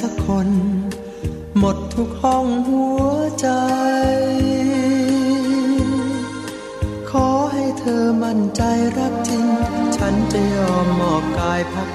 [0.00, 0.48] สักคน
[1.58, 3.02] หมดทุกห้องหัว
[3.40, 3.48] ใจ
[7.10, 8.62] ขอให้เธอมั่นใจ
[8.98, 9.44] รักจริง
[9.96, 11.88] ฉันจะยอมมอบกายพัก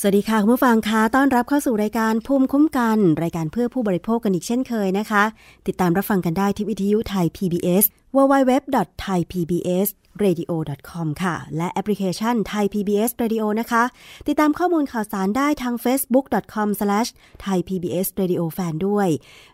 [0.05, 5.25] สวัสดีค่ะคุณผู้ฟังคะต้อนรับเข้าสู่รายการภูมิคุ้มกัน รายการเพื่อผู้บริโภคกันอีกเช่นเคยนะคะ
[5.67, 7.85] ติดตามรับฟังกันได้ที่วิทยุไทย PBS
[8.17, 13.83] www.thaipbsradio.com ค่ะ และแอปพลิเคชัน Thai PBS Radio นะคะ
[14.29, 19.09] ติดตามข้อมูลข่าวสารได้ทาง facebook.com/thaipbsradiofan ด้วย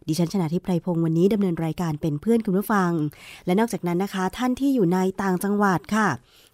[0.08, 2.92] ดิฉันชนะทิพไพรพงศ์วันนี้ดำเนินรายการเป็นเพื่อนคุณผู้ฟัง
[3.46, 6.08] และนอกจากนั้นนะคะ ท่านที่อยู่ในต่างจังหวัดค่ะ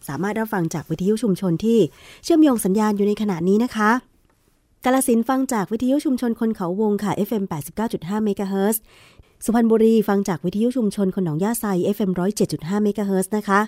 [0.09, 1.79] สามารถรับฟังจากวิทยุชุมชนที่
[2.25, 3.91] เชื่อมโยงสัญญาณอยู่ในขณะนี้นะคะ
[4.85, 7.45] กาลสินฟังจากวิทยุชุมชนคนเขาวงค่ะ FM
[7.87, 8.77] 89.5 MHz
[9.45, 11.65] สุพรรณบุรีฟังจากวิทยุชุมชนคนหนองย่าไซ
[11.97, 12.11] FM
[12.45, 13.61] 107.5 MHz นะคะ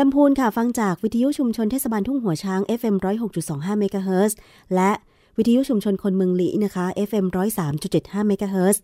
[0.00, 2.94] ลำพูนค่ะฟังจากวิทยุชุมชนเทศบาลทุ่งหัวช้าง FM
[3.40, 4.32] 106.25 MHz
[4.74, 4.90] และ
[5.38, 7.26] วิทยุชุมชนคนเมืองหลีนะคะ FM
[7.74, 8.78] 103.75 MHz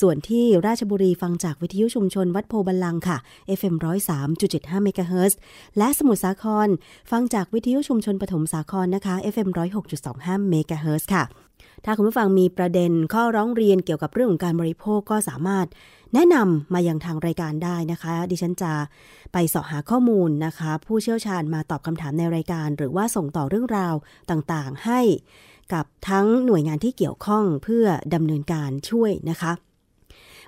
[0.00, 3.18] ส่วนที่ราชบุรีฟังจากวิทยุชุมชนวัดโพบัลลังค่ะ
[3.58, 3.74] FM
[4.30, 5.32] 103.75 MHz
[5.78, 6.68] และสมุทรสาคร
[7.10, 9.48] ฟังจากวิทยุชุมชนปฐมสาครนะคะ FM
[10.00, 11.24] 106.25 MHz ค่ะ
[11.84, 15.66] ถ้าคุณผู้ฟังมีประเด็นข้อร้องเรียนเกี่ยวกับเรื่องของการบริโภคก็สามารถ
[16.14, 18.72] แนะนำมายังทางรายการได้นะคะ ดิฉันจะ
[19.32, 23.94] ไปเสาะหาข้อมูลนะคะ ผู้เชี่ยวชาญมาตอบคำถามในรายการ หรือว่าส่งต่อเรื่องราว
[24.30, 25.00] ต่างๆ ให้
[25.72, 29.52] กับทั้งหน่วยงานที่เกี่ยวข้องเพื่อดำเนินการช่วยนะคะ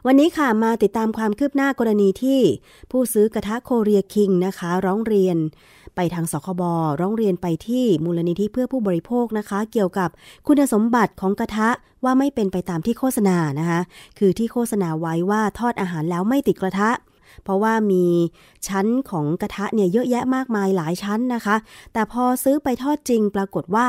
[0.06, 2.40] วันนี้ค่ะมาติดตามความคืบหน้ากรณีที่
[2.90, 5.36] ผู้ซื้อกระทะโคเรียคิงนะคะ ร้องเรียน
[5.96, 6.62] ไปทางสคบ
[7.00, 10.10] ร้องเรียนไปที่มูลนิธิเพื่อผู้บริโภคนะคะ เกี่ยวกับ
[10.46, 11.68] คุณสมบัติของกระทะ
[12.04, 13.80] ว่าไม่เป็นไปตามที่โฆษณานะคะ
[14.18, 16.90] คือที่โฆษณาไว้ว่าทอดอาหารแล้วไม่ติดกระทะ
[17.42, 18.06] เพราะว่ามี
[18.68, 21.56] ชั้นของกระทะเนี่ยเยอะแยะมากมายหลายชั้นนะคะ
[21.92, 23.86] แต่พอซื้อไปทอดจริงปรากฏว่า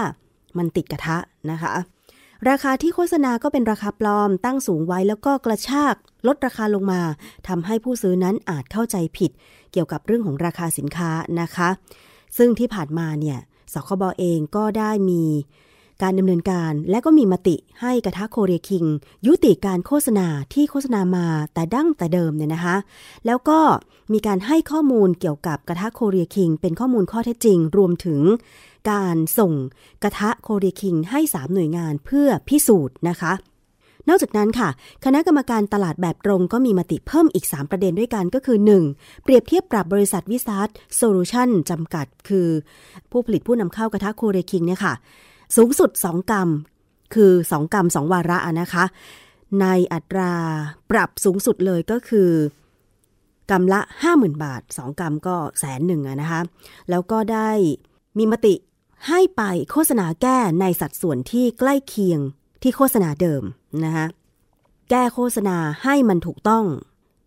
[0.59, 1.17] มันติดกระทะ
[1.51, 1.73] นะคะ
[2.49, 5.95] ราคาที่โฆษณาก็เป็นราคาปลอม ตั้งสูงไว้แล้วก็กระชาก
[6.27, 7.01] ลดราคาลงมา
[7.47, 9.31] ทำให้ผู้ซื้อนั้นอาจเข้าใจผิด
[9.71, 11.11] เกี่ยวกับเรื่องของราคาสินค้า
[11.41, 11.69] นะคะ
[12.37, 13.39] ซึ่งที่ผ่านมาเนี่ย
[13.73, 15.23] สคบอเองก็ได้มี
[16.01, 18.85] การดำเนินการและก็มีมติให้กระทะโคเรียคิง
[19.27, 22.75] ยุติการโฆษณาที่โฆษณามาแต่ดั้งแต่เดิมเนี่ยนะคะ
[23.25, 23.59] แล้วก็
[24.13, 28.19] มีการให้ข้อมูลเกี่ยวกับกระทะโคเรียคิง เป็นข้อมูลข้อเท็จจริง รวมถึง
[28.91, 29.53] การส่ง
[30.03, 33.33] กระทะโคเรียคิงให้ 3 หน่วยงานเพื่อพิสูจน์นะคะ
[34.09, 34.69] นอกจากนั้นค่ะ
[35.05, 38.57] คณะกรรมการตลาดแบบตรงก็มีมติเพิ่มอีก 3 ประเด็นด้วยกันก็คือ
[38.89, 39.23] 1.
[39.23, 42.47] เปรียบเทียบปรับบริษัทวิซัทโซลูชันจำกัด คือ
[43.11, 44.93] ผู้ผลิตผู้นำเข้ากระทะโคเรียคิงเนี่ยค่ะ
[45.55, 46.49] สูงสุด 2 กรรม
[47.13, 48.85] คือ 2 กรรม 2 วาระนะคะ
[49.61, 50.33] ในอัตรา
[50.91, 52.29] ปรับสูงสุดเลยก็คือ
[53.49, 53.81] กรัมละ
[54.11, 56.41] 50,000 บาท 2 กรัมก็แสนหนึ่งนะคะ
[56.89, 57.49] แล้วก็ได้
[58.17, 58.53] มีมติ
[59.07, 59.41] ให้ไป
[59.71, 62.19] โฆษณาแก้ในสัดส่วนที่ใกล้เคียง
[62.61, 63.43] ที่โฆษณาเดิม
[63.85, 64.05] นะคะ
[64.89, 66.65] แก้โฆษณาให้มันถูกต้อง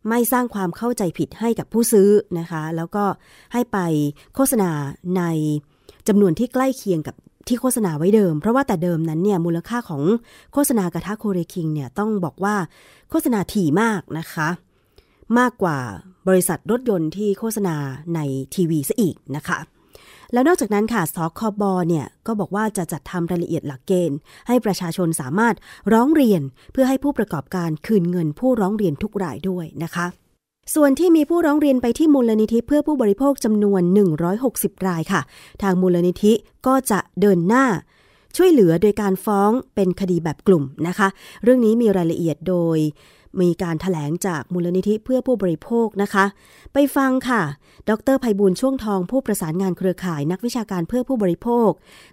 [0.08, 2.08] ไม่สร้างความเข้าใจผิดให้กับผู้ซื้อ
[2.38, 3.05] นะคะ แล้วก็
[3.52, 3.78] ให้ไป
[4.34, 4.70] โฆษณา
[5.17, 5.22] ใน
[6.08, 7.14] จำนวนที่ใกล้เคียงกับ
[7.49, 10.02] ที่โฆษณาไว้เดิม เพราะว่าแต่เดิมนั้นเนี่ยมูลค่าของ
[10.52, 12.56] โฆษณากระทะโคเรคิงเนี่ยต้องบอกว่า
[13.11, 14.49] โฆษณาถี่มากนะคะ
[15.38, 15.78] มากกว่า
[16.28, 17.76] บริษัทรถยนต์ที่โฆษณา
[18.14, 18.20] ใน
[18.55, 19.58] ทีวีซะอีกนะคะ
[20.32, 24.19] แล้วนอกจากนั้นค่ะสคบเนี่ยก็บอกว่าจะจัดทำรายละเอียดหลักเกณฑ์
[24.49, 25.55] ให้ประชาชนสามารถ
[25.93, 26.43] ร้องเรียน
[26.73, 30.06] เพื่อให้ผู้ประกอบการคืนเงินผู้ร้องเรียนทุกรายด้วยนะคะ
[30.75, 33.82] ส่วนที่มีผู้ร้องเรียนไปที่มูลนิธิเพื่อผู้บริโภคจำนวน
[34.35, 35.21] 160 รายค่ะ
[35.62, 36.32] ทางมูลนิธิ
[36.67, 37.67] ก็จะเดินหน้า
[38.37, 41.09] ช่วยเหลือโดยการฟ้องเป็นคดีแบบกลุ่มนะคะ
[41.43, 42.79] เรื่องนี้มีรายละเอียดโดย
[43.41, 46.25] มีการถแถลงจากมูลนิธิเพื่อผู้บริโภคนะคะ
[46.73, 47.43] ไปฟังค่ะ
[47.91, 51.71] ดรภัยบูลช่วงทองผู้ประสานงานเครือข่ายนักวิชาการเพื่อผู้บริโภค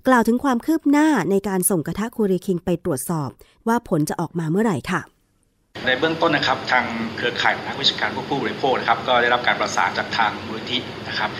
[0.07, 3.29] กล่าวถึงความคืบหน้าในการส่งกระทะคูรีคิงไปตรวจสอบ
[3.67, 5.01] ว่าผลจะออกมาเมื่อไหร่ค่ะ
[5.85, 6.85] ในเบื้องต้นนะครับทาง
[7.17, 10.77] เครือข่ายนักวิชาการผู้ผู้บริโภคนะครับก็ได้รับการประสานจากทางมูลนิธิ
[11.07, 11.31] นะครับ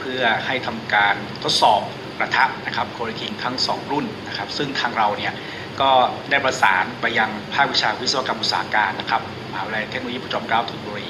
[0.00, 1.80] เพื่อให้ทำการทดสอบ
[2.18, 5.32] กระทะนะครับโคเรคิงทั้ง 2 รุ่นนะครับซึ่งทางเราเนี่ย
[5.80, 5.90] ก็
[6.30, 9.22] ได้ประสานไปยังภาควิชาวิศวกรรมอุตสาหการนะครับ
[9.52, 11.08] มหาวิทยาลัยเทคโนโลยีพระจอมเกล้าธนบุรี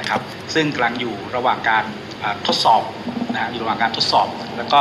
[0.00, 0.20] นะครับ
[0.54, 1.84] ซึ่งกำลังอยู่ระหว่างการ
[2.46, 2.82] ทดสอบ
[3.34, 4.80] นะอยู่ระหว่างการทดสอบ แล้วก็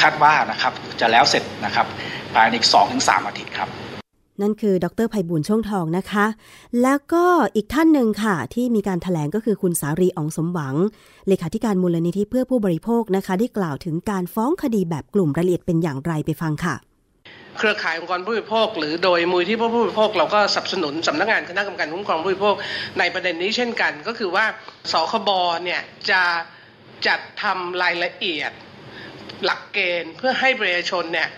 [0.00, 1.86] คาดว่านะครับจะแล้วเสร็จนะครับ
[2.34, 2.66] ภายในอีก
[2.98, 3.70] 2-3อาทิตย์ครับ
[4.42, 6.26] นั่นคือดรภัยบูลย์ช่วงทองนะคะ
[6.82, 7.24] แล้วก็
[7.56, 10.74] อีกท่านหนึ่งค่ะ ที่มีการถแถลงก็คือคุณสารีอองสมหวัง
[11.28, 16.74] เลขาธิการมูลนิธิเพื่อผู้บริโภคนะคะที่กล่าวถึงการฟ้องคดีแบบกลุ่มรายละเอียดเป็นอย่างไรไปฟังค่ะ
[17.58, 22.54] เครือข่ายองค์กรผู้บริโภค หรือโดยมูลที่ผู้บริโภค เราก็สนับสนุนสำนักงานคณะกรรมการคุ้มครองผู้บริโภค
[22.98, 24.44] ในประเด็นนี้เช่นกัน ก็คือว่า
[24.92, 25.30] สคบ
[25.64, 25.80] เนี่ย
[26.10, 26.22] จะ
[27.06, 28.52] จัดทำรายละเอียด
[29.44, 31.28] หลักเกณฑ์ เพื่อให้ประชาชนเนี่ย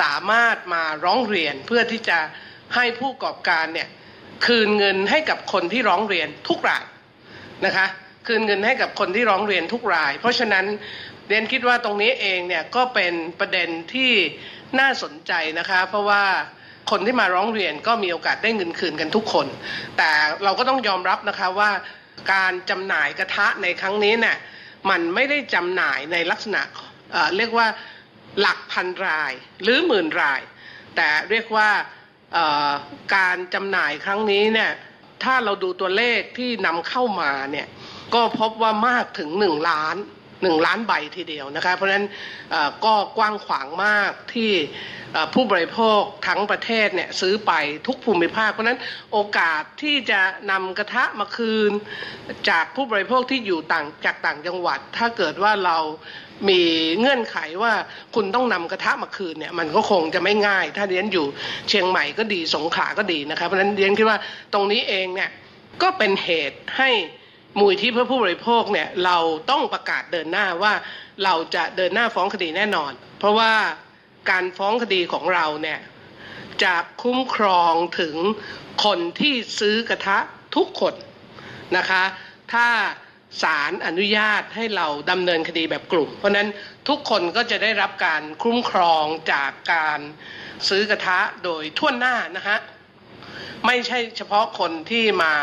[0.00, 2.18] สามารถมาร้องเรียนเพื่อที่จะ
[2.74, 3.88] ให้ผู้ประกอบการเนี่ย
[4.46, 6.84] คืนเงินให้กับคนที่ร้องเรียนทุกราย
[7.66, 7.86] นะคะ
[8.26, 10.64] คืนเงินให้กับคนที่ร้องเรียนทุกราย เพราะฉะนั้น
[11.28, 14.12] เรียนคิดว่าตรงนี้เองเนี่ยก็เป็นประเด็นที่
[14.80, 16.24] น่าสนใจนะคะ เพราะว่า
[16.90, 19.46] คนที่มาร้องเรียนก็มีโอกาสได้เงินคืนกันทุกคน
[19.96, 20.10] แต่
[20.44, 21.70] เราก็ต้องยอมรับนะคะว่า
[22.32, 24.36] การจำหน่ายกระทะในครั้งนี้เนี่ย
[24.90, 26.62] มันไม่ได้จำหน่ายในลักษณะ
[27.12, 27.66] เเรียกว่า
[28.40, 30.40] หลักพันรายหรือหมื่นราย
[30.96, 31.68] แต่เรียกว่า
[33.16, 34.70] การจำหน่ายครั้งนี้เนี่ย
[35.24, 37.66] ถ้าเราดูตัวเลขที่นำเข้ามาเนี่ย
[38.14, 39.96] ก็พบว่ามากถึง 1 ล้าน
[40.50, 42.06] 1 ล้านใบทีเดียวนะคะเพราะฉะนั้น
[42.84, 44.52] ก็กว้างขวางมากที่
[45.34, 47.52] ผู้บริโภคทั้งประเทศเนี่ยซื้อไป
[47.86, 48.78] ทุกภูมิภาค เพราะฉะนั้น
[49.12, 50.20] โอกาสที่จะ
[50.50, 51.70] นำกระทะมาคืน
[52.48, 55.78] จากผู้บริโภคที่อยู่ต่างจากต่างจังหวัด ถ้าเกิดว่าเรา
[56.48, 56.62] มี
[56.98, 57.72] เงื่อนไขว่า
[58.14, 61.26] คุณต้องนำกระทะมาคืนเนี่ยมันก็คงจะไม่ง่าย ถ้าเรียนอยู่
[61.68, 64.18] เชียงใหม่ก็ดีสงขลาก็ดีนะครับเพราะฉะนั้นเรียนคิดว่า
[64.52, 65.30] ตรงนี้เองเนี่ย
[65.82, 66.90] ก็เป็นเหตุให้
[67.58, 69.18] มูลที่เพื่อผู้บริโภคเนี่ยเรา
[69.50, 70.72] ต้องประกาศเดินหน้าว่า
[71.24, 73.52] เราจะเดินหน้าฟ้องคดีแน่นอน เพราะว่า
[74.30, 75.80] การฟ้องคดีของเราเนี่ย
[76.64, 78.16] จะคุ้มครองถึง
[78.84, 80.18] คนที่ซื้อกระทะ
[80.56, 80.94] ทุกคน
[81.76, 82.02] นะคะ
[82.52, 82.66] ถ้า
[83.42, 86.48] ศาลอนุญาตให้เราดำเนินคดีแบบกลุ่ม เพราะฉะนั้น
[86.88, 90.00] ทุกคนก็จะได้รับการคุ้มครองจากการ
[90.68, 92.58] ซื้อกระทะโดยทั่วหน้านะฮะ
[93.66, 95.34] ไม่ใช่เฉพาะคนที่มา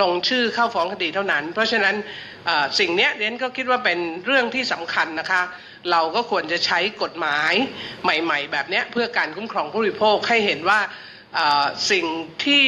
[0.00, 1.94] ลงชื่อเข้าฟ้องคดีเท่านั้น เพราะฉะนั้น
[2.78, 5.42] สิ่งนี้เรนก็คิดว่าเป็นเรื่องที่สำคัญนะคะ
[5.90, 7.52] เราก็ควรจะใช้กฎหมาย
[8.02, 10.80] ใหม่ ๆ แบบนี้เพื่อการคุ้มครองผู้บริโภคให้เห็นว่า
[11.90, 12.06] สิ่ง
[12.44, 12.64] ที่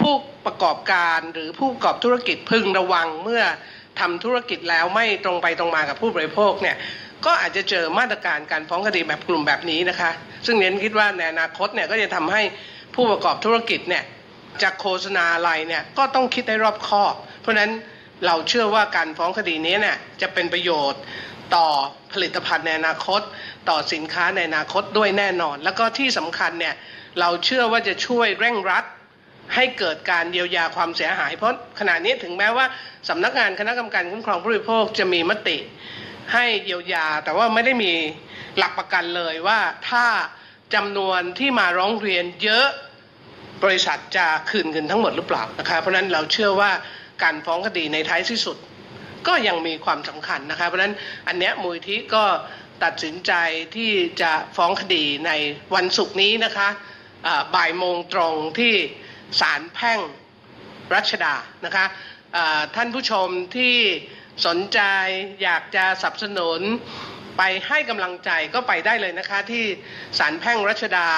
[0.00, 0.14] ผู้
[0.46, 3.42] ประกอบการหรือผู้ประกอบธุรกิจพึงระวังเมื่อ
[4.00, 6.76] ทำธุรกิจแล้วไม่ตรงไปตรงมากับผู้บริโภคเนี่ย
[7.26, 10.10] ก็อาจจะเจอมาตรการการฟ้องคดีแบบกลุ่มแบบนี้นะคะ
[10.46, 12.42] ซึ่งเน้นคิดว่าในอนาคตเนี่ยก็จะทำให้
[12.94, 14.04] ผู้ประกอบธุรกิจเนี่ย
[14.62, 17.70] จะโฆษณาอะไรเนี่ยก็ต้องคิดให้รอบคอบ เพราะฉะนั้น
[18.26, 21.00] เราเชื่อว่าการฟ้องคดีนี้เนี่ยจะเป็นประโยชน์
[21.54, 21.68] ต่อ
[22.12, 23.20] ผลิตภัณฑ์ในอนาคต
[23.68, 26.74] ต่อสินค้าในอนาคตด้วยแน่นอน แล้วก็ที่สำคัญเนี่ย
[27.20, 28.84] เราเชื่อว่าจะช่วยเร่งรัด
[29.54, 32.66] ให้เกิดการเยียวยาความเสียหาย เพราะขณะนี้ถึงแม้ว่า
[33.08, 35.58] สำนักงานคณะกรรมการคุ้มครองผู้บริโภคจะมีมติ
[36.32, 37.92] ให้เยียวยา แต่ว่าไม่ได้มี
[38.58, 40.06] หลักประกันเลยว่าถ้า
[40.74, 42.68] จำนวนที่มาร้องเรียนเยอะ
[43.64, 46.70] บริษัทจะคืนเงินทั้งหมดหรือเปล่านะคะเพราะนั้นเราเชื่อว่า
[47.22, 48.56] การฟ้องคดีในท้ายที่สุด
[49.28, 50.94] ก็ยังมีความสำคัญนะคะเพราะนั้น
[51.28, 52.24] อันเนี้ยมูลที่ก็
[52.84, 53.32] ตัดสินใจ
[53.76, 55.32] ที่จะฟ้องคดีใน
[55.74, 56.68] วันศุกร์นี้นะคะ
[57.54, 58.74] บ่ายโมงตรงที่
[59.40, 60.00] ศาลแพ่ง
[60.94, 61.34] รัชดา
[61.64, 61.86] นะคะ
[62.76, 63.76] ท่านผู้ชมที่
[64.46, 64.80] สนใจ
[65.42, 66.60] อยากจะสนับสนุน
[67.38, 69.64] ไปให้กำลังใจก็ไปได้เลยนะคะที่
[70.18, 71.08] ศาลแพ่งรัชดา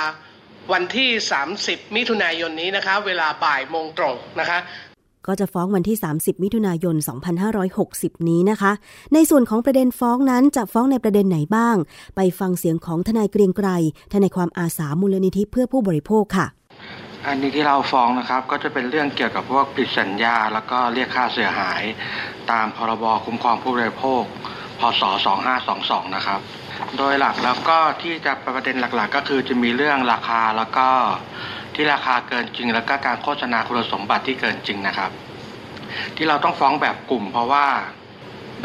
[0.72, 1.10] วันที่
[1.52, 4.58] 30 มิถุนายนนี้นะคะ เวลาบ่ายโมงตรงนะคะ
[5.26, 6.96] ก็จะฟ้องวันที่ 30 มิถุนายน
[7.62, 8.72] 2560 นี้นะคะ
[9.14, 11.76] ในส่วนของประเด็นฟ้องนั้นจะฟ้องในประเด็นไหนบ้าง
[12.16, 13.68] ไปฟังเสียงของทนายเกรียงไกร
[14.12, 16.46] ทนายความอาสามูลนิธิเพื่อผู้บริโภคค่ะ
[17.26, 21.82] อันนี้ที่เราฟ้องนะครับก็จะเป็นเรื่องเกี่ยวกับพวกผิดสัญญา แล้วก็เรียกค่าเสียหาย
[22.50, 24.22] ตามพรบคุ้มครองผู้บริโภค
[24.80, 25.02] พศ
[25.58, 26.40] 2522 นะครับ
[26.98, 30.88] โดยหลักแล้วก็ที่จะประเด็นหลักๆ ก็คือจะมีเรื่องราคาแล้วก็
[31.74, 35.10] ที่ราคาเกินจริง แล้วก็การโฆษณาคุณสมบัติที่เกินจริงนะครับ
[36.16, 37.66] ที่เราต้องฟ้องแบบกลุ่ม เพราะว่า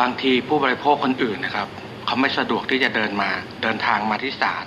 [0.01, 1.67] บางทีผู้บริโภคคนอื่นนะครับ
[2.05, 3.29] เขาไม่สะดวกที่จะเดินมา
[3.63, 4.65] เดินทางมาที่ศาล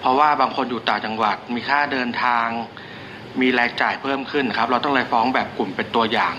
[0.00, 2.46] เพราะว่าบางคนอยู่ต่างจังหวัดมีค่าเดินทาง
[3.40, 6.34] มีรายจ่ายเพิ่มขึ้นครับ เราต้องเลยฟ้องแบบกลุ่มเป็นตัวอย่าง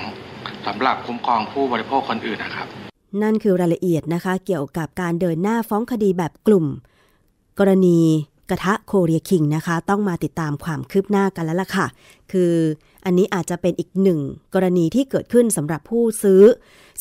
[0.67, 2.67] สำหรับคุ้มครองผู้บริโภคคนอื่นนะครับ
[3.21, 6.65] นั่นคือรายละเอียดนะคะ เกี่ยวกับการเดินหน้าฟ้องคดีแบบกลุ่ม
[7.59, 7.99] กรณี
[8.49, 11.87] กระทะโคเรียคิงนะคะ ต้องมาติดตามความคืบหน้ากันแล้วล่ะค่ะ
[12.31, 12.53] คือ
[13.05, 14.19] อันนี้อาจจะเป็นอีกหนึ่ง
[14.53, 16.41] กรณีที่เกิดขึ้นสำหรับผู้ซื้อ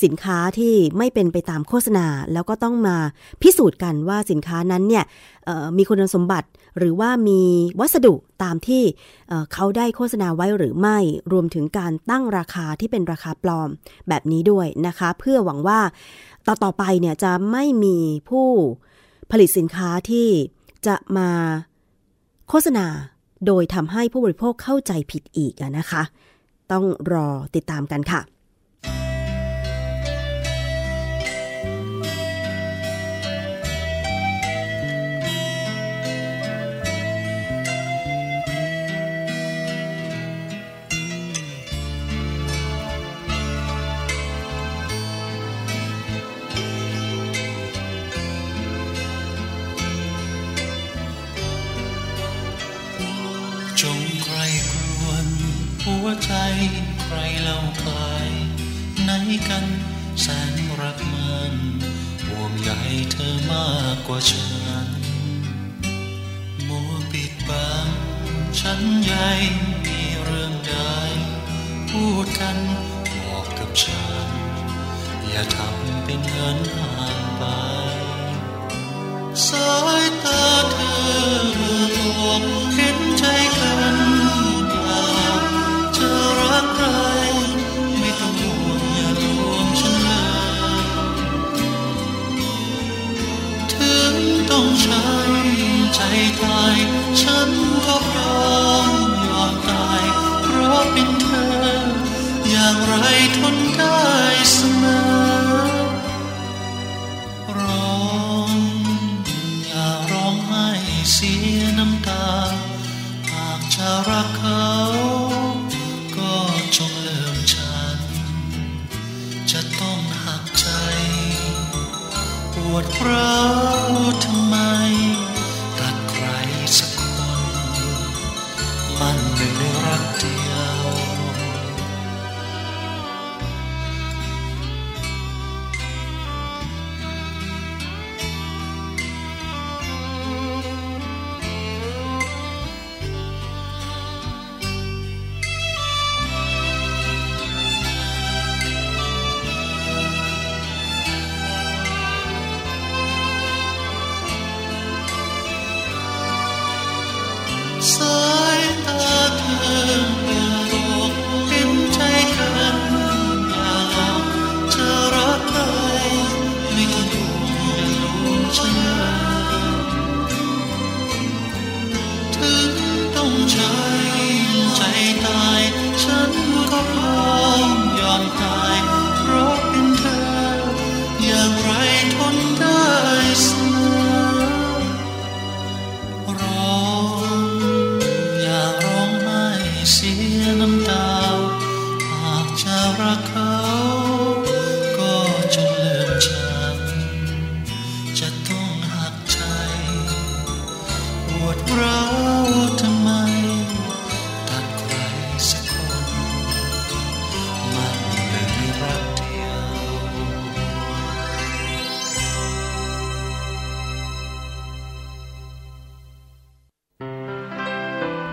[0.02, 2.96] สินค้าที่ไม่เป็นไปตามโฆษณา แล้วก็ต้องมา
[3.42, 5.04] พิสูจน์กันว่าสินค้านั้นเนี่ย
[5.76, 7.40] มีคุณสมบัติหรือว่ามี
[7.80, 8.82] วัสดุตามที่
[9.52, 10.98] เขาได้โฆษณาไว้หรือไม่
[11.32, 13.68] รวมถึงการตั้งราคาที่เป็นราคาปลอม
[14.08, 15.80] แบบนี้ด้วยนะคะ เพื่อหวังว่า
[16.46, 17.96] ต่อต่อไปเนี่ยจะไม่มี
[18.28, 18.48] ผู้
[19.30, 20.28] ผลิตสินค้าที่
[20.86, 21.28] จะมา
[22.48, 22.86] โฆษณา
[23.46, 26.02] โดยทำให้ผู้บริโภคเข้าใจผิดอีกนะคะ
[26.72, 28.20] ต้องรอติดตามกันค่ะ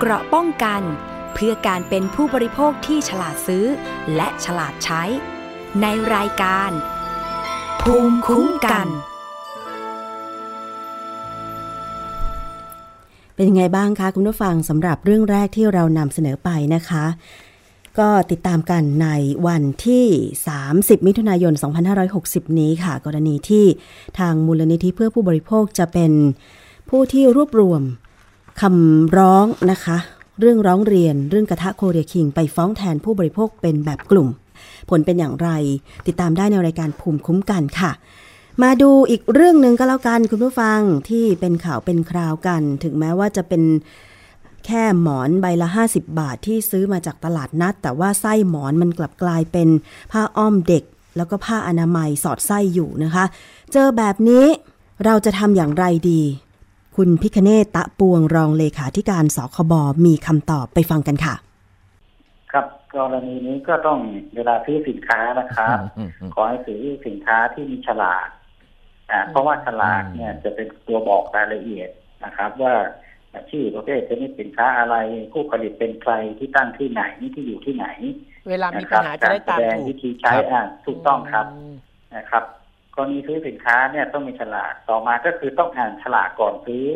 [0.09, 0.81] เกราะป้องกัน
[1.33, 3.65] เพื่อการเป็นผู้บริโภคที่ฉลาดซื้อ
[4.15, 5.03] และฉลาดใช้
[5.81, 5.85] ใน
[6.15, 6.71] รายการ
[7.81, 8.87] ภูมิคุ้มกัน
[13.35, 17.05] เป็นยังไงบ้างคะคุณผู้ฟังสำหรับเรื่องแรกที่เรานำเสนอไปนะคะ
[17.99, 19.09] ก็ติดตามกันใน
[19.47, 20.05] วันที่
[20.57, 21.53] 30 มิถุนายน
[22.05, 23.65] 2560 นี้ค่ะ กรณีที่
[24.19, 26.11] ทางมูลนิธิเพื่อผู้บริโภคจะเป็น
[26.89, 27.83] ผู้ที่รวบรวม
[28.61, 29.97] คำร้องนะคะ
[30.39, 34.27] เรื่องร้องเรียนเรื่องกระทะโคเรียคิง ไปฟ้องแทนผู้บริโภคเป็นแบบกลุ่ม
[34.89, 35.49] ผลเป็นอย่างไร
[36.07, 37.91] ติดตามได้ในรายการภูมิคุ้มกันค่ะ
[38.63, 43.63] มาดูอีกเรื่องหนึ่งก็แล้วกันคุณผู้ฟังที่เป็นข่าวเป็นคราวกัน ถึงแม้ว่าจะเป็น
[44.65, 49.69] แค่หมอนใบละ 50 บาทที่ซื้อมาจากตลาดนัด แต่ว่าไส้หมอนมันกลับกลายเป็น
[50.11, 50.83] ผ้าอ้อมเด็ก
[51.17, 53.25] แล้วก็ผ้าอนามัยสอดไส้อยู่นะคะ
[53.71, 54.45] เจอแบบนี้
[55.05, 56.21] เราจะทำอย่างไรดี
[57.01, 59.73] คุณพิคเนตตะปวงรองเลขาธิการสคบ
[60.05, 61.35] มีคำตอบไปฟังกันค่ะ
[62.51, 63.99] ครับกรณีนี้ก็ต้อง
[64.35, 68.27] เวลาซื้อสินค้านะครับอืมอืมขอให้ซื้อสินค้าที่มีฉลาก
[69.11, 71.89] อ่าเพราะว่าฉลากเนี่ยจะเป็นตัวบอกรายละเอียด
[72.25, 72.73] นะครับ ว่า
[73.49, 74.95] ชื่อประเภทชนิดสินค้าอะไร
[75.33, 77.03] ผู้ผลิตเป็นใครที่ตั้งที่ไหน
[77.35, 77.87] ที่อยู่ที่ไหน
[78.49, 81.71] เวลามีนะคปัญรับหาจะได้ตามกรแสดงถูกวิธีใช้ครับอ่าถูกต้องครับม
[82.15, 82.43] นะครับ
[82.97, 86.87] กรณีซื้อสินค้าเนี่ยต้องมีฉลากต่อมาก็คือต้องอ่านฉลากก่อนซื้อ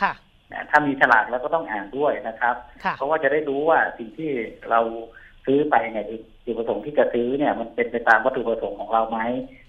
[0.00, 0.12] ค่ะ
[0.52, 4.30] นะถ้ามีฉลากแล้วก็ต้องอ่านด้วยนะครับค่ะเพราะว่าจะได้รู้ว่าสิ่งที่
[4.70, 4.80] เรา
[5.46, 6.04] ซื้อไปเนี่ย
[6.44, 9.18] จุดประสงค์ที่จะซื้อเนี่ยมันเป็นไปตามวัตถุประสงค์ของเราไหม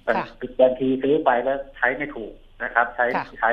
[0.06, 0.26] บางค่ะ
[0.62, 3.52] บางทีซื้อไปแล้วใช้ไม่ถูกนะครับ ใช้ค่ะใช้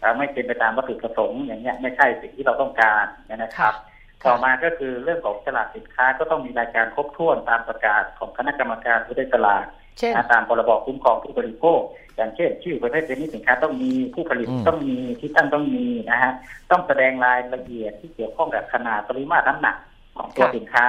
[0.00, 3.74] เอ่อไม่เป็นไปตามวัตถุประสงค์อย่างเงี้ยไม่ใช่สิ่งที่เราต้องการนะครับ
[4.20, 9.66] ค่ะต่อมาก็คือเรื่องของฉลากสินค้าก็ต้องมีรายการครบถ้วนตามประกาศของคณะกรรมการผู้ได้ฉลาก
[10.00, 11.80] เช่นนะตามพรบคุ้มครองผู้บริโภค
[12.16, 16.32] อย่างเช่น ชื่อประเภทชนิดสินค้าต้องมีผู้ผลิตอืมต้องมีที่ตั้งต้องมีนะฮะ
[16.70, 19.76] ต้องแสดงรายละเอียดที่เกี่ยวข้องกับขนาดปริมาตรน้ำหนัก
[20.16, 20.86] ของตัวค่ะสินค้า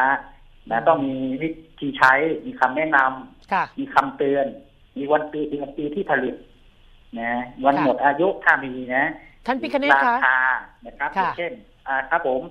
[0.72, 2.14] นะต้องมีวิธีใช้
[2.46, 4.46] มีคำแนะนำค่ะมีคำเตือน
[4.98, 6.36] มีวันปีเดือนปีที่ผลิต
[7.20, 7.32] นะ
[7.66, 9.06] วันค่ะหมดอายุถ้ามีนะ
[9.46, 10.40] ท่านพิคเนตราคะคา
[10.86, 11.52] นะครับอค่ะย่างเช่น
[11.88, 12.42] อ่าครับผม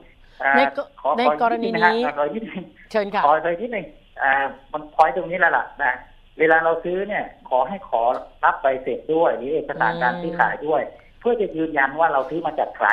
[0.42, 3.87] อ่าในกขอในขออีกรณีดงะฮะนี้ขออีกนิดนึงเชิญค่ะขอไปนิดนึง
[4.23, 4.33] อ่า
[4.73, 5.92] มันพอยตรงนี้แล้วล่ะนะ
[6.38, 8.03] เวลาเราซื้อเนี่ย ขอให้ขอ
[8.45, 10.83] รับใบเสร็จด้วย หรือเอกสารการซื้อขายด้วย
[11.21, 12.88] เพื่อจะยืนยันว่าเราซื้อมาจากใคร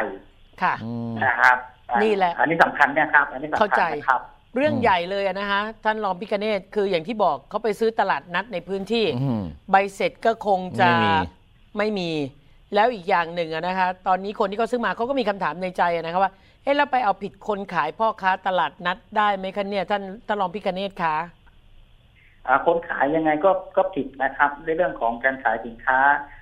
[0.61, 1.57] ค่ะอืมนะครับ
[1.89, 4.21] อ่านี่แหละ อันนี้สำคัญเนะครับ อันนี้สำเข้าคัญใจนะครับ
[4.55, 11.11] เรื่องอืมใหญ่เลยอะนะคะท่านรองพิคเนตคืออย่างที่บอกเขาไปซื้อตลาดนัดในพื้นที่อืมใบเสร็จก็คงจะไม่มี
[11.77, 12.09] ไม่มี
[12.75, 16.31] แล้วอีกอย่างหนึ่งอะนะคะตอนนี้คนที่เขาซื้อมาเขาก็มีคำถามในใจอะนะคะว่า
[16.63, 21.36] เอ๊ะแล้วไปเอาผิดคนขายพ่อค้าตลาดนัดได้ไหมคะเนี่ยท่านท่านรองพิคเนตคะอ่า
[22.65, 25.99] คนขายยังไงก็ก็ผิดนะครับ ในเรื่องของการขายสินค้า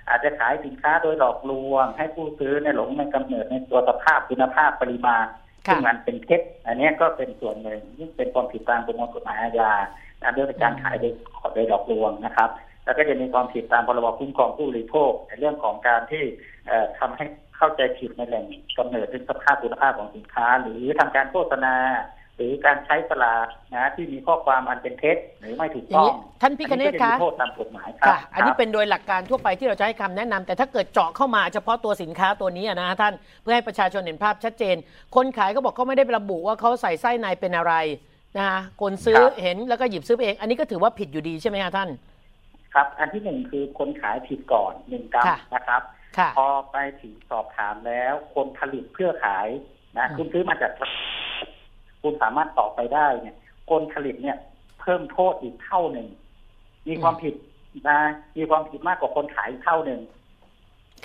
[0.08, 5.26] อาจจะขายสินค้าโดยหลอกลวง ให้ผู้ซื้อในยหลงในกำเนิดในตัวสภาพคุณภาพปริมาณ
[5.66, 9.72] ค่ะซึ่งมันเป็นเท็จอันเนี้ยก็เป็นส่วนหนึ่งยิ่งเป็นความผิดตามประมวลกฎหมายอาญา
[10.22, 11.12] นะเรื่องการขายโดย
[11.54, 12.50] โดยหลอกลวงนะครับ
[12.84, 16.24] แล้วก็จะมีความผิดตามพรบคุ้มครองผู้บริโภคในเรื่องของการที่
[16.66, 17.24] เอ่อทำให้
[17.56, 18.44] เข้าใจผิดในแหล่ง
[18.78, 21.74] กำเนิดถึงสภาพคุณภาพของสินค้า หรือทำการโฆษณา
[22.36, 34.76] หรือการใช้สลากนะที่มีข้อความอันเป็นเท็จหรือไม่ถูกอย่างต้องนี้ท่านพิคเนตอัก็จคะมีโทษตามกฎหมายครับค่ะอันนี้ครับเป็นโดยหลักการทั่วไปที่เราจะให้คำแนะนำแต่ถ้าเกิดเจาะเข้ามาเฉพาะตัวสินค้าตัวนี้อะนะท่านเพื่อให้ประชาชนเห็นภาพชัดเจน
[35.16, 37.74] คนขายก็บอกเขาไม่ได้ระบุว่าเขาใส่ไส้ในเป็นอะไร
[38.38, 41.88] นะคะคนซื้อครับเห็นแล้วก็หยิบซื้อไปเอง อันนี้ก็ถือว่าผิดอยู่ดีใช่ไหมคะท่าน
[42.74, 45.82] ครับ อันที่หนึ่งคือคนขายผิดก่อนหนึ่งกรรมค่ะนะครับ
[46.18, 49.48] ค่ะพอไปถึงสอบถามแล้ว คนผลิตเพื่อขาย
[49.98, 50.72] นะอืมคุณซื้อมาจาก
[52.06, 53.36] คุณสามารถต่อไปได้เนี่ย
[53.70, 54.36] คนผลิตเนี่ย
[54.80, 56.06] เพิ่มโทษอีกเท่าหนึ่ง
[56.88, 57.34] มีความผิด
[57.88, 57.98] นะ
[58.36, 60.00] มีความผิดมากกว่าคนขายอีกเท่าหนึ่ง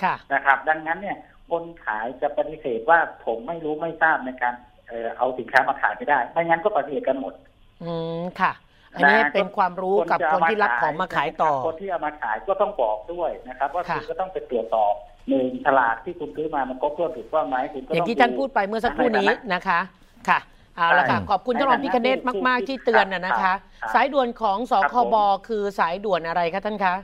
[0.02, 1.16] ค่ะนะครับ ดังนั้นเนี่ย
[1.50, 4.54] คนขายจะปฏิเสธว่าผมไม่รู้ไม่ทราบในการ
[4.86, 7.34] เอ่อเอาสินค้ามาขายไม่ได้ไม่งั้นก็ปฏิเสธกันหมด
[7.82, 8.52] อืมค่ะ
[8.94, 14.94] อันนี้นะเป็นความรู้กับจะคนเาที่รับของมาขายต่อ คนที่เอามาขายก็ต้องบอกด้วยนะครับ ว่าค่ะคุณก็ต้องไปตรวจสอบ
[15.28, 19.80] หนึ่งฉลากที่คุณซื้อมามันครบถ้วนถูกต้องไหมคุณก็อต้ย่าองที่ท่านพูดไปเมื่อสักครู่นี้นะคะ
[20.28, 20.38] ค่ะ
[20.76, 23.58] เอาละค่ะใช่ขอบคุณท่านรองพิคเนตมาก ๆ ที่เตือนนะนะคะครับ
[23.94, 25.16] สายด่วนของสครับคผมบ
[25.48, 26.94] คือสายด่วนอะไรคะท่านคะ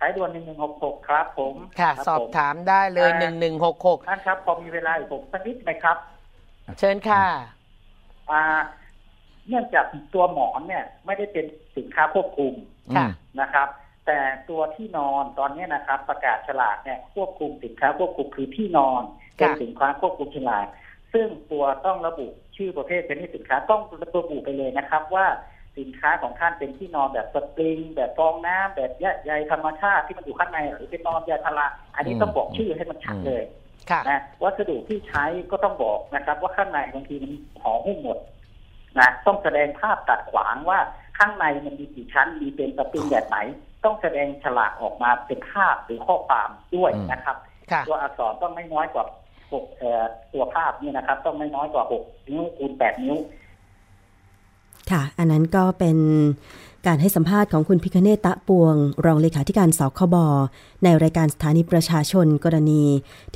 [0.00, 5.96] สายด่วนหนึ่งหนึ่งหกหกครับผมค่ะครับสอบผมถามได้เลยอ่าหนึ่งหนึ่งหกหกท่านครับพอมีเวลาอีกผมสักนิดไหมครับ
[6.78, 7.24] เชิญค่ะ
[8.30, 8.42] อ่า
[9.48, 12.52] เนื่องจากตัวหมอนเนี่ย ไม่ได้เป็นสินค้าควบคุม
[12.96, 13.08] ค่ะ
[13.40, 13.68] นะครับ
[14.06, 14.18] แต่
[14.50, 19.02] ตัวที่นอนตอนนี้นะครับ ประกาศฉลากเนี่ยควบคุมสินค้าควบคุมคือที่นอน
[19.36, 20.66] เป็นสินค้าควบคุมฉลาก
[21.12, 22.26] ซึ่งตัวต้องระบุ
[22.62, 25.26] ชื่อประเภทชนิดสินค้าต้องระบุไปเลยนะครับ ว่า
[25.78, 28.90] สินค้าของท่านเป็นที่นอนแบบสปริง แบบฟองน้ำแบบ
[29.26, 33.42] ใยธรรมชาติที่มันอยู่ข้างในหรือเป็นนอนยาพาราอันนี้ต้องบอกชื่อให้มันชัดเลย
[33.90, 38.18] ค่ะนะวัสดุที่ใช้ก็ต้องบอกนะครับ ว่าข้างในบางทีมันห่อหุ้มหมด
[38.98, 40.78] นะต้องแสดงภาพตัดขวางว่า
[41.18, 43.38] ข้างในมันมีกี่ชั้นมีเป็นสปริงแบบไหน
[43.84, 47.36] ต้องแสดงฉลากออกมาเป็นภาพหรือข้อความด้วยนะครับ
[47.72, 49.04] ค่ะตัวอักษรต้องไม่น้อยกว่า
[49.54, 49.64] หก
[50.32, 53.16] ตัวภาพเนี่ยนะครับ ต้องไม่น้อยกว่าหกนิ้วคูณแปดนิ้ว
[54.90, 55.98] ค่ะ อันนั้นก็เป็น
[56.86, 60.16] การให้สัมภาษณ์ของคุณพิคเนตตะปวง รองเลขาธิการสคบ
[60.84, 62.84] ในรายการสถานีประชาชนกรณี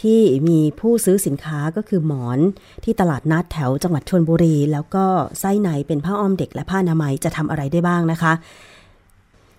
[0.02, 2.38] ที่มีผู้ซื้อสินค้าก็คือหมอน
[2.84, 5.04] ที่ตลาดนัดแถวจังหวัดชนบุรี แล้วก็
[5.40, 8.32] ไส้ในเป็นผ้าอ้อมเด็กและผ้านามัยจะทำอะไรได้บ้างนะคะ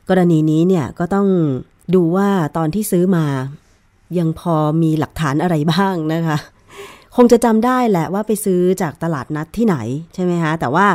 [0.09, 1.27] กรณีนี้เนี่ยก็ต้อง
[1.95, 3.25] ดูว่าตอนที่ซื้อมา
[4.17, 6.37] ยังพอมีหลักฐานอะไรบ้างนะคะ
[7.15, 9.77] คงจะจำได้แหละว่าไปซื้อจากตลาดนัดที่ไหน
[10.13, 10.87] ใช่ไหมคะแต่ว่า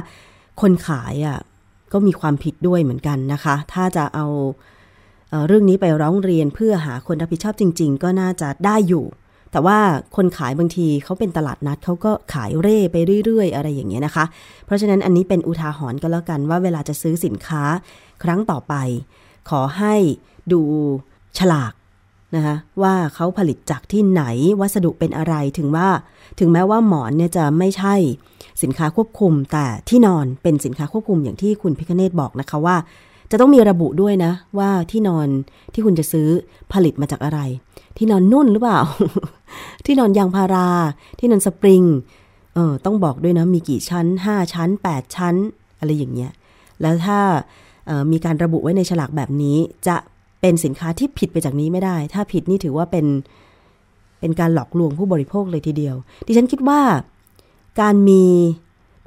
[0.60, 1.38] คนขายอะ
[1.92, 4.26] ก็มีความผิดด้วยเหมือนกันนะคะ ถ้าจะเอา
[5.30, 9.04] เอ่อเรื่องนี้ไปร้องเรียนเพื่อหาคนรับผิดชอบจริง ๆ ก็น่าจะได้อยู่
[9.52, 9.78] แต่ว่า
[10.16, 14.24] คนขายบางทีเขาเป็นตลาดนัดเขาก็ขายเร่ไปเรื่อย ๆ อะไรอย่างเงี้ยนะคะ
[14.66, 17.62] เพราะฉะนั้นอันนี้เป็นอุทาหรณ์ก็แล้วกันว่าเวลาจะซื้อสินค้า
[18.22, 18.74] ครั้งต่อไป
[19.50, 19.94] ขอให้
[20.52, 20.60] ดู
[21.38, 21.72] ฉลาก
[22.36, 24.22] นะคะว่าเขาผลิตจากที่ไหน
[24.60, 25.88] วัสดุเป็นอะไรถึงว่า
[26.38, 27.94] ถึงแม้ว่าหมอนเนี่ยจะไม่ใช่
[28.62, 32.76] สินค้าควบคุม แต่ที่นอนเป็นสินค้าควบคุมอย่างที่คุณพิคเนตบอกนะคะว่า
[33.30, 35.28] จะต้องมีระบุด้วยนะ ว่าที่นอน
[35.72, 36.28] ที่คุณจะซื้อ
[36.72, 37.40] ผลิตมาจากอะไร
[37.96, 38.80] ที่นอนนุ่นหรือเปล่า
[39.84, 40.68] ที่นอนยางพารา
[41.18, 41.82] ที่นอนสปริง
[42.54, 45.34] เออต้องบอกด้วยนะมีกี่ชั้น 5 ชั้น 8 ชั้น
[45.78, 46.32] อะไรอย่างเงี้ย
[46.80, 47.18] แล้วถ้า
[48.12, 49.96] มีการระบุไว้ในฉลากแบบนี้จะ
[50.42, 53.06] เป็นสินค้าที่ผิดไปจากนี้ไม่ได้ ถ้าผิดนี่ถือว่าเป็น
[54.20, 56.80] เป็นการหลอกลวงผู้บริโภคเลยทีเดียว ดิฉันคิดว่า
[57.80, 58.24] การมี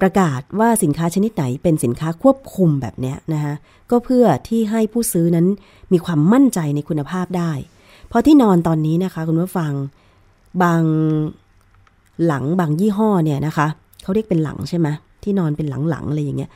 [0.02, 3.54] ประกาศว่าสินค้าชนิดไหนเป็นสินค้าควบคุมแบบเนี้ยนะคะ
[3.92, 5.48] ก็เพื่อที่ให้ผู้ซื้อนั้น
[5.94, 7.52] มีความมั่นใจในคุณภาพได้
[8.08, 9.72] เพราะที่นอนตอนนี้นะคะ คุณผู้ฟัง
[10.64, 10.84] บาง
[12.26, 13.68] หลังบางยี่ห้อเนี่ยนะคะ
[14.04, 14.88] เขาเรียกเป็นหลังใช่ไหม
[15.24, 16.52] ที่นอนเป็นหลังๆอะไรอย่างเงี้ย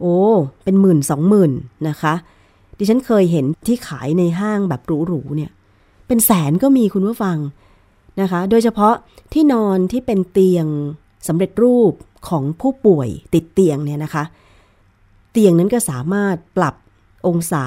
[0.00, 0.16] โอ้
[0.64, 1.52] เป็นหมื่นสองหมื่น
[1.88, 2.14] นะคะ
[2.78, 5.50] ดิฉันเคยเห็นที่ขายในห้างแบบหรูๆเนี่ย
[6.06, 7.38] เป็นแสนก็มีคุณผู้ฟัง
[8.20, 8.94] นะคะ โดยเฉพาะ
[9.32, 10.66] ที่นอนที่เป็นเตียง
[11.28, 11.92] สำเร็จรูป
[12.28, 14.24] ของผู้ป่วยติดเตียงเนี่ยนะคะ
[15.32, 16.74] เตียงนั้นก็สามารถปรับ
[17.26, 17.66] องศา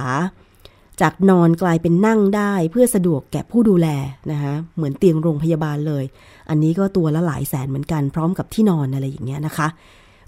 [1.02, 3.88] จากนอนกลายเป็นนั่งได้เพื่อสะดวกแก่ผู้ดูแล
[4.32, 6.04] นะคะเหมือนเตียงโรงพยาบาลเลย
[6.50, 9.68] อันนี้ก็ตัวละหลายแสนเหมือนกันพร้อมกับที่นอนอะไรอย่างเงี้ยนะคะ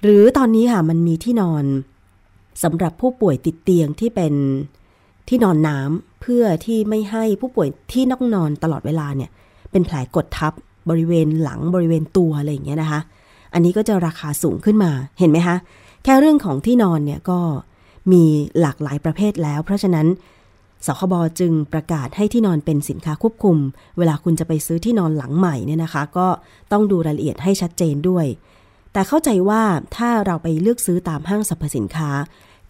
[0.01, 1.63] หรือตอนนี้ค่ะมันมีที่นอน
[2.63, 4.33] สำหรับผู้ป่วยติดเตียงที่เป็น
[5.27, 9.29] ที่นอนน้ำเพื่อที่ไม่ให้ผู้ป่วยที่นอกนอนตลอดเวลาเนี่ย
[9.71, 10.53] เป็นแผลกดทับ
[10.89, 12.99] บริเวณหลังบริเวณตัวอะไรอย่างเงี้ยนะคะ
[13.53, 15.57] อันนี้ก็จะราคาสูงขึ้นมาเห็นไหมคะ
[16.03, 17.39] แค่เรื่องของที่นอนเนี่ยก็
[18.11, 18.23] มี
[18.61, 20.07] หลากหลายประเภทแล้ว เพราะฉะนั้น
[20.85, 23.57] สคบจึงประกาศให้ที่นอนเป็นสินค้าควบคุม
[23.97, 26.27] เวลาคุณจะไปซื้อที่นอนหลังใหม่เนี่ยนะคะ ก็
[26.71, 28.25] ต้องดูรายละเอียดให้ชัดเจนด้วย
[28.93, 29.63] แต่เข้าใจว่า
[29.95, 32.11] ถ้าเราไปเลือกซื้อตามห้างสรรพสินค้า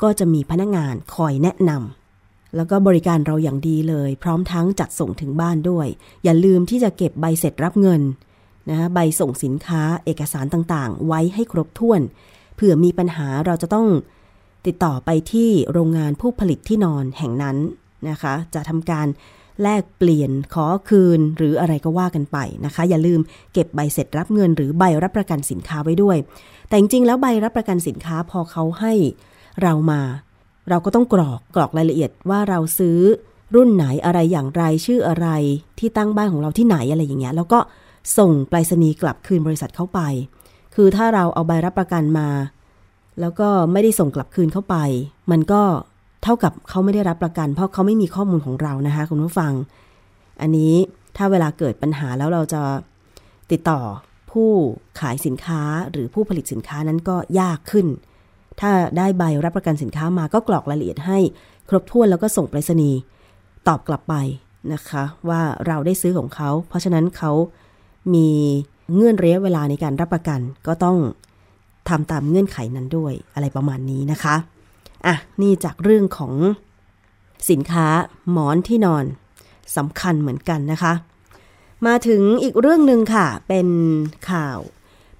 [0.02, 5.88] ก็จะมีพนักงานคอยแนะนำแล้วก็บริการเราอย่างดีเลย พร้อมทั้งจัดส่งถึงบ้านด้วย
[6.24, 8.02] อย่าลืมที่จะเก็บใบเสร็จรับเงิน
[8.70, 12.02] นะคะใบส่งสินค้าเอกสารต่างๆ ไว้ให้ครบถ้วน
[12.56, 13.88] เผื่อมีปัญหาเราจะต้อง
[14.68, 17.58] ติดต่อไปที่โรงงานผู้ผลิตที่นอนแห่งนั้น
[18.10, 19.08] นะคะ จะทำการ
[19.62, 23.20] แลกเปลี่ยนขอคืนหรืออะไรก็ว่ากันไปนะคะ อย่าลืม
[23.54, 26.18] เก็บใบเสร็จรับเงินหรือใบรับประกันสินค้าไว้ด้วย
[26.68, 28.94] แต่จริงๆแล้วใบรับประกันสินค้าพอเขาให้
[29.62, 30.02] เรามา
[30.70, 33.00] เราก็ต้องกรอกกรอกรายละเอียดว่าเราซื้อ
[33.56, 35.28] รุ่นไหนอะไรอย่างไรชื่ออะไร
[35.80, 37.60] ที่ตั้งบ้านของเราที่ไหนอะไรอย่างเงี้ยแล้วก็
[38.18, 40.00] ส่งไปรษณีย์กลับคืนบริษัทเข้าไป
[40.76, 42.30] คือถ้าเราเอาใบรับประกันมา
[43.22, 44.76] แล้วก็ไม่ได้ส่งกลับคืนเข้าไป
[45.32, 45.62] มันก็
[46.24, 49.52] เท่ากับเขาไม่ได้รับประกัน เพราะเขาไม่มีข้อมูลของเรานะคะคุณผู้ฟัง
[50.42, 50.74] อันนี้
[51.18, 52.62] ถ้าเวลาเกิดปัญหาแล้วเราจะ
[53.52, 53.80] ติดต่อ
[54.32, 54.50] ผู้
[55.00, 57.88] ขายสินค้าหรือผู้ผลิตสินค้านั้นก็ยากขึ้น
[58.60, 61.20] ถ้าได้ใบรับประกันสินค้ามาก็กรอกรายละเอียดให้
[61.70, 62.98] ครบถ้วนแล้วก็ส่งไปรษณีย์
[63.68, 64.16] ตอบกลับไป
[64.74, 67.32] นะคะ ว่าเราได้ซื้อของเขา เพราะฉะนั้นเขา
[68.14, 68.28] มี
[68.94, 70.98] เงื่อนระยะเวลาในการรับประกันก็ต้อง
[71.90, 74.36] ทำตามเงื่อนไขนั้นด้วยอะไรประมาณนี้นะคะ
[75.06, 76.34] อะนี่จากเรื่องของ
[77.50, 77.88] สินค้า
[78.32, 79.06] หมอนที่นอน
[79.78, 80.94] สำคัญเหมือนกันนะคะ
[81.88, 83.68] มาถึงอีกเรื่องหนึ่งค่ะ เป็น
[84.32, 84.60] ข่าว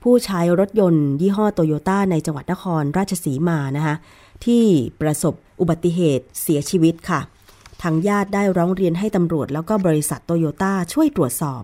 [0.02, 3.96] ผู้ใช้รถยนต์ยี่ห้อโตโยต้าในจังหวัดนครราชสีมานะคะ
[4.46, 4.64] ที่
[5.02, 7.20] ประสบอุบัติเหตุเสียชีวิตค่ะ
[7.82, 11.62] ทางญาติได้ร้องเรียนให้ตำรวจ แล้วก็บริษัทโตโยต้าช่วยตรวจสอบ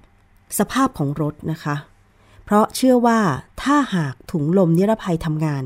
[0.59, 1.75] สภาพของรถนะคะ
[2.45, 3.19] เพราะเชื่อว่า
[3.61, 5.63] ถ้าหากถุงลมนิรภัยทำงาน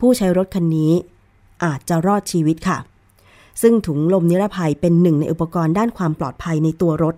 [0.00, 0.92] ผู้ใช้รถคันนี้
[1.64, 2.78] อาจจะรอดชีวิตค่ะ
[3.62, 7.14] ซึ่งถุงลมนิรภัยเป็นหนึ่งในอุปกรณ์ด้านความปลอดภัยในตัวรถ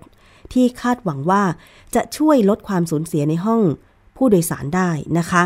[0.53, 1.43] ที่คาดหวังว่า
[1.95, 3.61] จะช่วยลดความสูญเสียในห้อง
[4.17, 5.43] ผู้โดยสารได้นะคะ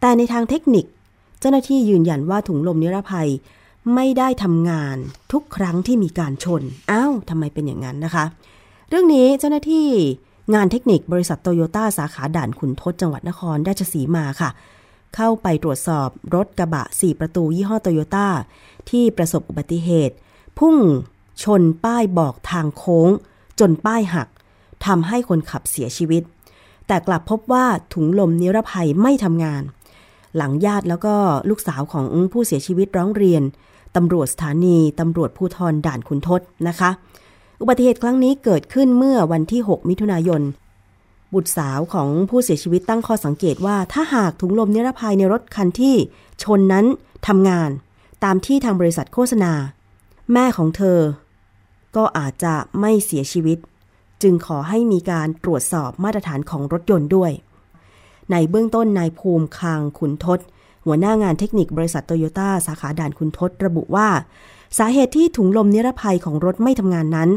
[0.00, 0.84] แต่ในทางเทคนิค
[1.40, 3.28] เจ้าหน้าที่ยืนยันว่าถุงลมนิรภัย
[3.94, 4.96] ไม่ได้ทำงาน
[5.32, 8.24] ทุกครั้งที่มีการชน อ้าวทำไมเป็นอย่างนั้นนะคะ
[8.88, 9.88] เรื่องนี้เจ้าหน้าที่
[10.54, 14.50] งานเทคนิคบริษัทโตโยต้าสาขาด่านขุนทดจังหวัดนครราชสีมาค่ะ
[15.16, 18.28] เข้าไปตรวจสอบรถกระบะ 4 ประตูยี่ห้อโตโยต้า
[18.90, 20.14] ที่ประสบอุบัติเหตุ
[20.58, 20.76] พุ่ง
[21.42, 23.08] ชนป้ายบอกทางโค้ง
[23.60, 24.28] จนป้ายหัก
[24.86, 26.22] ทำให้คนขับเสียชีวิต
[26.86, 29.62] แต่กลับพบว่าถุงลมนิรภัยไม่ทำงาน
[30.36, 31.14] หลังญาติแล้วก็
[31.48, 33.42] ลูกสาวของผู้เสียชีวิตร้องเรียน
[33.96, 36.90] ตำรวจสถานีตำรวจภูธรด่านขุนทดนะคะ
[37.60, 40.42] อุบัติเหตุครั้งนี้เกิดขึ้นเมื่อวันที่ 6 มิถุนายน
[41.34, 45.96] บุตรสาวของผู้เสียชีวิตตั้งข้อสังเกตว่า ถ้าหากถุงลมนิรภัยในรถคันที่
[46.42, 46.86] ชนนั้น
[47.26, 47.70] ทำงาน
[48.24, 49.52] ตามที่ทางบริษัทโฆษณา
[50.32, 50.98] แม่ของเธอ
[51.96, 53.58] ก็อาจจะไม่เสียชีวิต
[54.22, 57.32] จึงขอให้มีการตรวจสอบมาตรฐานของรถยนต์ด้วย
[58.30, 60.38] ในเบื้องต้นนายภูมิคางขุนทศ
[60.84, 64.08] หัวหน้างานเทคนิคบริษัทโตโยต้าสาขาด่านคุณทศระบุว่า
[64.78, 67.28] สาเหตุที่ถุงลมนิรภัยของรถไม่ทำงานนั้น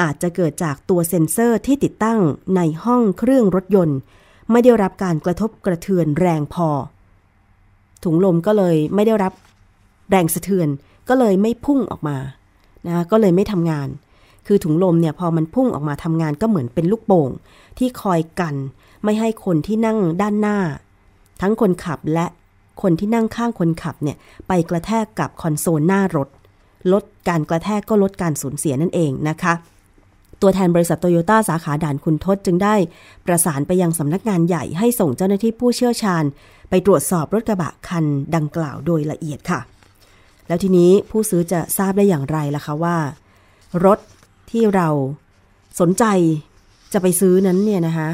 [0.00, 2.20] อาจจะเกิดจากตัวเซ็นเซอร์ที่ติดตั้ง
[2.56, 3.98] ในห้องเครื่องรถยนต์
[4.50, 6.68] ไม่ได้รับการกระทบกระเทือนแรงพอ
[8.04, 9.32] ถุงลมก็เลยไม่ได้รับ
[10.10, 10.68] แรงสะเทือน
[11.08, 12.16] ก็เลยไม่พุ่งออกมา
[12.86, 13.88] นะก็เลยไม่ทำงาน
[14.46, 17.30] คือถุงลมเนี่ยพอมันพุ่งออกมาทำงานก็เหมือนเป็นลูกโป่ง
[17.78, 18.54] ที่คอยกัน
[19.04, 20.58] ไม่ให้คนที่นั่งด้านหน้า
[21.40, 22.26] ทั้งคนขับและ
[22.82, 24.16] คนที่นั่งข้างคนขับเนี่ย
[24.48, 26.28] ไปกระแทกกับคอนโซลหน้ารถ
[26.92, 29.54] ลดการกระแทกก็ลดการสูญเสียนั่นเองนะคะ
[30.42, 32.74] ตัวแทนบริษัทโตโยต้าสาขาด่านคุณทศจึงได้
[33.26, 36.24] ประสานไปยังสำนักงานใหญ่ให้ส่งเจ้าหน้าที่ผู้เชี่ยวชาญ
[36.70, 39.60] ไปตรวจสอบรถกระบะคันดังกล่าวโดยละเอียดค่ะ
[40.48, 42.96] แล้วทีนี้ผู้ซื้อจะทราบได้อย่างไรล่ะคะว่า
[43.84, 43.98] รถ
[44.50, 44.88] ที่เรา
[45.80, 46.04] สนใจ
[46.92, 48.08] จะไปซื้อนั้นเนี่ยนะคะ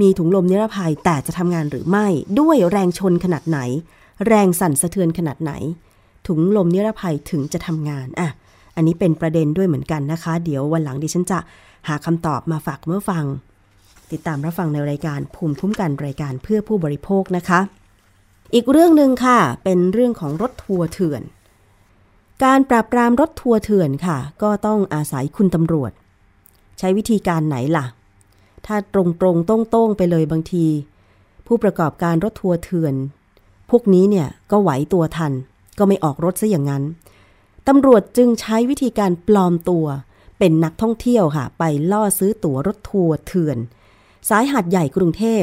[0.00, 2.06] มีถุงลมนิรภัยแต่จะทำงานหรือไม่
[2.40, 3.58] ด้วยแรงชนขนาดไหน
[4.26, 5.52] แรงสั่นสะเทือนขนาดไหน
[6.26, 8.28] ถุงลมนิรภัยถึงจะทำงานอะ
[8.76, 11.38] อันนี้เป็นประเด็นด้วยเหมือนกันนะคะ เดี๋ยววันหลังดิฉันจะ
[11.88, 13.24] หาคำตอบมาฝากเมื่อฟัง
[14.10, 17.60] ติดตามรับฟังในรายการภูมิคุ้มกันรายการเพื่อผู้บริโภคนะคะ
[18.54, 21.22] อีกเรื่องหนึ่งค่ะ เป็นเรื่องของรถทัวร์เถื่อน
[22.44, 25.92] การปราบปรามรถทัวร์เถื่อนค่ะ ก็ต้องอาศัยคุณตำรวจ
[26.78, 27.86] ใช้วิธีการไหนล่ะ
[28.66, 30.66] ถ้าตรงตรงต้งต้งไปเลยบางที
[31.46, 32.94] ผู้ประกอบการรถทัวร์เถื่อน
[33.70, 35.32] พวกนี้เนี่ยก็ไหวตัวทัน
[35.78, 36.82] ก็ไม่ออกรถซะอย่างนั้น
[37.68, 39.86] ตำรวจจึงใช้วิธีการปลอมตัว
[40.38, 43.58] เป็นนักท่องเที่ยวค่ะ ไปล่อซื้อตั๋วรถทัวร์เถื่อน
[44.28, 45.42] สายหาดใหญ่กรุงเทพ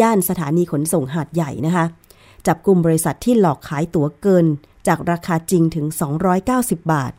[0.00, 1.84] ย่านสถานีขนส่งหาดใหญ่นะคะ
[2.46, 4.46] จับกลุ่มบริษัทที่หลอกขายตั๋วเกิน
[4.86, 5.86] จากราคาจริงถึง
[6.38, 7.12] 290 บาท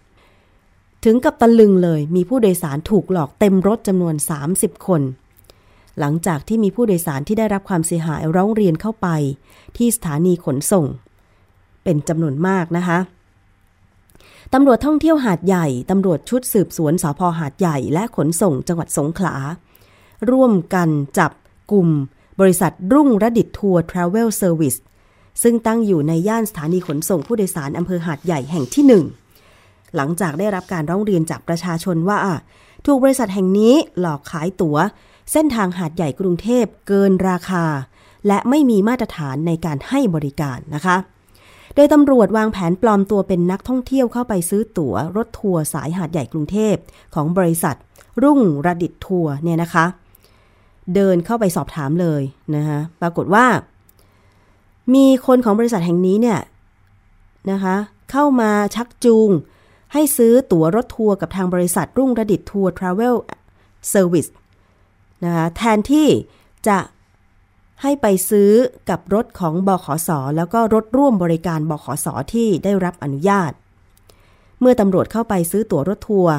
[1.06, 4.16] ถึงกับตะลึงเลยมีผู้โดยสารถูกหลอกเต็มรถจำนวน
[4.52, 5.02] 30 คน
[6.00, 9.08] หลังจากที่มีผู้โดยสารที่ได้รับความเสียหายร้องเรียนเข้าไป
[9.78, 10.86] ที่สถานีขนส่ง
[11.84, 13.00] เป็นจำนวนมากนะคะ
[14.54, 19.36] ตำรวจท่องเที่ยวหาดใหญ่ ตำรวจชุดสืบสวนสพหาดใหญ่ และขนส่งจังหวัดสงขลา
[20.32, 21.32] ร่วมกันจับ
[21.72, 21.88] กลุ่ม
[22.40, 24.76] บริษัทรุ่งระดิตทัวร์ทราเวลเซอร์วิส
[25.44, 29.04] ซึ่งตั้งอยู่ในย่านสถานีขนส่งผู้โดยสารอำเภอหาดใหญ่แห่งที่หนึ่ง
[29.96, 32.18] หลังจากได้รับการร้องเรียนจากประชาชนว่า
[32.86, 34.78] ถูกบริษัทแห่งนี้หลอกขายตัว๋ว
[35.32, 37.66] เส้นทางหาดใหญ่กรุงเทพเกินราคา
[38.28, 40.98] และไม่มีมาตรฐานในการให้บริการนะคะ
[41.76, 46.76] โดยตำรวจวางแผนปลอมตัวเป็นนักท่องเที่ยวเข้าไปซื้อตั๋วรถทัวร์สายหาดใหญ่กรุงเทพ
[47.16, 47.76] ของบริษัท
[48.24, 49.86] รุ่งระดิตทัวร์เนี่ยนะคะ
[50.96, 52.22] เดินเข้าไปสอบถามเลย
[52.56, 53.46] นะคะปรากฏว่า
[54.96, 56.40] มีคนของบริษัทแห่งนี้เนี่ย
[57.52, 57.76] นะคะ
[58.12, 59.30] เข้ามาชักจูง
[59.94, 63.16] ให้ซื้อตั๋วรถทัวร์กับทางบริษัทรุ่งระดิตทัวร์ทราเวล
[63.90, 64.28] เซอร์วิส
[65.26, 66.08] นะคะแทนที่
[66.68, 66.78] จะ
[67.82, 68.52] ให้ไปซื้อ
[68.90, 73.52] กับรถของบขส แล้วก็รถร่วมบริการบขส ที่ได้รับอนุญาต
[74.60, 76.36] เมื่อตำรวจเข้าไปซื้อตั๋วรถทัวร์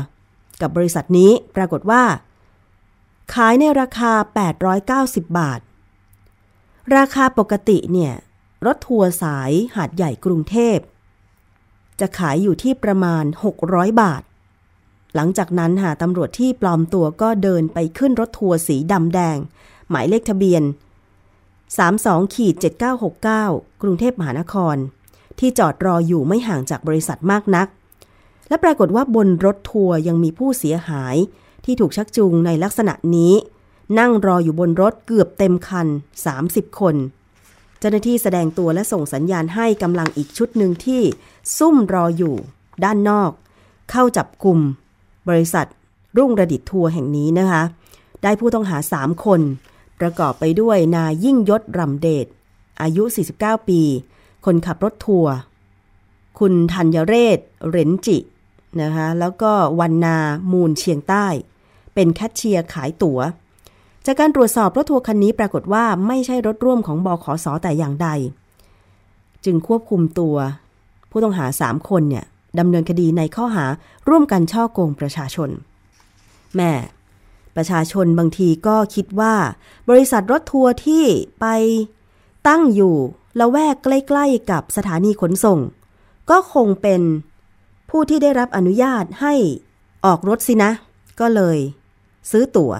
[0.61, 2.03] กับบริษัทนี้ปรากฏว่า
[3.35, 4.12] ขายในราคา
[4.94, 5.61] 890 บาท
[6.96, 8.12] ราคาปกติเนี่ย
[8.66, 10.79] รถทัวร์สายหาดใหญ่กรุงเทพ
[12.01, 13.25] จะขายอยู่ที่ประมาณ
[13.62, 14.22] 600 บาท
[15.14, 19.37] หลังจากนั้นค่ะตำรวจที่ปลอมตัวก็เดินไปขึ้นรถทัวร์สีดำแดง
[19.90, 20.62] หมายเลขทะเบียน
[21.74, 22.55] 32ขีด
[23.18, 24.76] 7969 กรุงเทพมหานคร
[25.38, 27.68] ที่จอดรออยู่ไม่ห่างจากบริษัทมากนัก
[28.48, 31.16] และปรากฏว่าบนรถทัวร์ยังมีผู้เสียหาย
[31.64, 33.33] ที่ถูกชักจูงในลักษณะนี้
[33.98, 35.87] นั่งรออยู่บนรถเกือบเต็มคัน
[36.33, 36.94] 30 คน
[37.79, 41.02] เจ้าหน้าที่แสดงตัวและส่งสัญญาณให้กำลังอีกชุดหนึ่งที่
[41.59, 42.35] ซุ่มรออยู่
[42.85, 43.31] ด้านนอก
[43.90, 44.59] เข้าจับกลุ่ม
[45.29, 45.66] บริษัท
[46.16, 47.62] รุ่งระดิตทัวร์แห่งนี้นะคะ
[48.22, 49.40] ได้ผู้ต้องหา 3 คน
[50.00, 52.26] ประกอบไปด้วยนายยิ่งยศรำเดช
[52.82, 53.02] อายุ
[53.37, 53.80] 49 ปี
[54.44, 55.35] คนขับรถทัวร์
[56.38, 57.38] คุณธัญเรศ
[57.70, 58.18] เรนจิ
[58.82, 60.16] นะคะ แล้วก็วันนา
[60.52, 61.26] มูลเชียงใต้
[61.94, 63.20] เป็นแคชเชียร์ขายตัว๋ว
[64.06, 68.09] จากการตรวจสอบรถทัวร์คันนี้ปรากฏว่าไม่ใช่รถร่วมของบอขอสอแต่อย่างใด
[69.44, 70.37] จึงควบคุมตัว
[71.11, 72.24] ผู้ต้องหา 3 คนเนี่ย
[72.59, 73.66] ดำเนินคดีในข้อหา
[74.09, 75.50] ร่วมกันช่อโกงประชาชน
[76.56, 76.72] แม่
[77.56, 79.34] ประชาชนบางทีก็คิดว่า
[79.90, 81.04] บริษัทรถทัวร์ที่
[81.40, 81.46] ไป
[82.48, 82.94] ตั้งอยู่
[83.40, 85.58] ละแวกใกล้ ๆ กับสถานีขนส่ง
[86.30, 87.02] ก็คงเป็น
[87.90, 89.34] ผู้ที่ได้รับอนุญาตให้
[90.04, 90.70] ออกรถสินะ
[91.20, 91.58] ก็เลย
[92.30, 92.72] ซื้อตั๋ว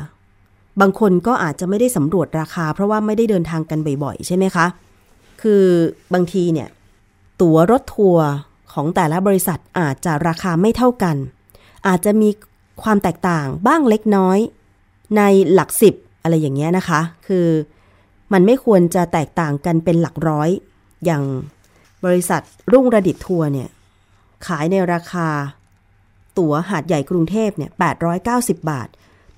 [0.81, 4.67] บางคนก็อาจจะไม่ได้สำรวจราคา เพราะว่าไม่ได้เดินทางกันบ่อยๆ ใช่ไหมคะ
[5.43, 5.65] คือ
[6.15, 6.69] บางทีเนี่ย
[7.43, 8.27] ตั๋วรถทัวร์
[8.73, 11.17] ของแต่ละบริษัทอาจจะราคาไม่เท่ากัน
[11.87, 12.29] อาจจะมี
[12.83, 14.39] ความแตกต่างบ้างเล็กน้อย
[15.17, 17.47] ในหลักสิบอะไรอย่างเงี้ยนะคะ คือ
[18.33, 20.51] มันไม่ควรจะแตกต่างกันเป็นหลักร้อย
[21.05, 21.23] อย่าง
[22.05, 22.43] บริษัท
[22.73, 23.69] รุ่งระดิตทัวร์เนี่ย
[24.47, 25.29] ขายในราคา
[26.39, 27.71] ตั๋วหาดใหญ่กรุงเทพเนี่ย
[28.21, 28.89] 890 บาท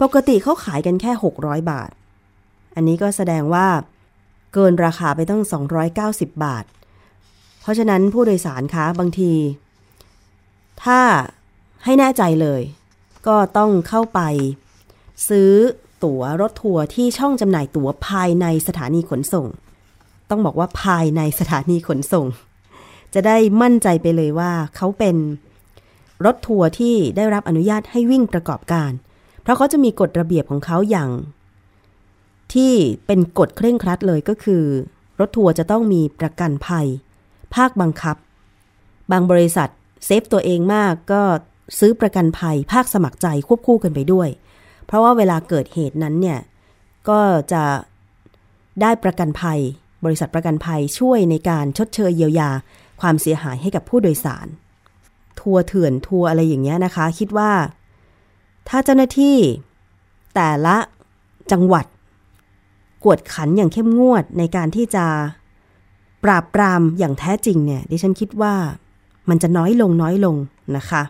[0.02, 1.90] ปกติเขาขายกันแค่ 600 บาท
[2.74, 3.66] อันนี้ก็แสดงว่า
[4.54, 5.42] เกินราคาไปตั้ง
[5.92, 6.64] 290 บาท
[7.60, 9.32] เพราะฉะนั้นผู้โดยสารคะบางที
[10.84, 11.00] ถ้า
[11.84, 12.62] ให้แน่ใจเลย
[13.26, 14.20] ก็ต้องเข้าไป
[15.28, 15.52] ซื้อ
[16.04, 19.46] ตั๋วรถทัวร์ที่ช่องจำหน่ายตั๋วภายในสถานีขนส่ง
[20.30, 22.26] ต้องบอกว่าภายในสถานีขนส่ง
[23.14, 25.16] จะได้มั่นใจไปเลยว่าเขาเป็น
[26.24, 28.90] รถทัวร์ที่ได้รับอนุญาตให้วิ่งประกอบการ
[29.42, 31.10] เพราะเขาจะมีกฎระเบียบของเขาอย่าง
[32.54, 32.72] ที่
[33.06, 34.64] เป็นกฎเคร่งครัดเลยก็คือ
[35.20, 36.86] รถทัวร์จะต้องมีประกันภัย
[37.54, 38.16] ภาคบังคับ
[39.12, 39.68] บางบริษัท
[40.06, 41.22] save ตัวเองมากก็
[41.78, 44.28] ซื้อประกันภัยภาคสมัครใจควบคู่กันไปด้วย
[44.88, 46.38] เพราะว่าเวลาเกิดเหตุนั้นเนี่ย
[47.08, 47.20] ก็
[47.52, 47.64] จะ
[48.82, 49.58] ได้ประกันภัย
[50.04, 52.50] บริษัทประกันภัยช่วยในการชดเชยเยียวยา
[53.00, 54.46] ความเสียหายให้กับผู้โดยสาร
[55.40, 57.50] ทัวร์เถื่อนทัวร์อะไรอย่างเงี้ยนะคะ คิดว่า
[58.68, 59.36] ถ้าเจ้าหน้าที่
[60.34, 60.76] แต่ละ
[61.52, 61.86] จังหวัด
[63.04, 65.06] กวดขันอย่างเข้มงวดในการที่จะ
[66.24, 68.54] ปราบปรามอย่างแท้จริงเนี่ยดิฉันคิดว่า
[69.28, 70.36] มันจะน้อยลงน้อยลง
[70.76, 71.02] นะคะ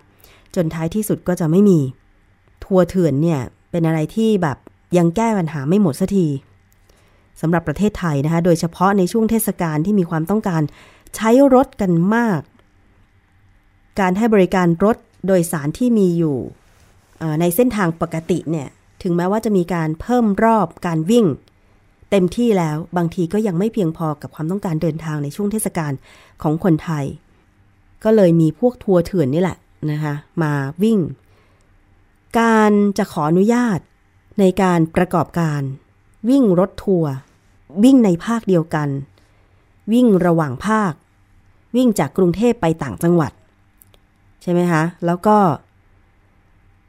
[0.54, 1.78] จนท้ายที่สุดก็จะไม่มี
[2.64, 4.58] ทัวร์เถื่อนเนี่ย เป็นอะไรที่แบบ
[4.96, 6.26] ยังแก้ปัญหาไม่หมดสักที
[7.40, 10.62] สำหรับประเทศไทยนะคะ โดยเฉพาะในช่วงเทศกาลที่มีความต้องการ
[11.16, 12.40] ใช้รถกันมาก
[14.00, 16.38] การให้บริการรถโดยสารที่มีอยู่
[17.40, 18.68] ในเส้นทางปกติเนี่ย
[19.02, 21.26] ถึงแม้ว่าจะมีการเพิ่มรอบการวิ่ง
[22.10, 25.92] เต็มที่แล้วบางทีก็ยังไม่เพียงพอกับความต้องการเดินทางในช่วงเทศกาล
[26.42, 27.04] ของคนไทย
[28.04, 29.58] ก็เลยมีพวกทัวร์เถื่อนนี่แหละ
[29.90, 30.52] นะคะมา
[30.82, 30.98] วิ่ง
[32.38, 33.78] การจะขออนุญาต
[34.40, 35.60] ในการประกอบการ
[36.28, 37.12] วิ่งรถทัวร์
[37.84, 38.88] วิ่งในภาคเดียวกัน
[39.92, 40.92] วิ่งระหว่างภาค
[41.76, 43.32] วิ่งจากกรุงเทพไปต่างจังหวัด
[44.42, 45.36] ใช่ไหมคะ แล้วก็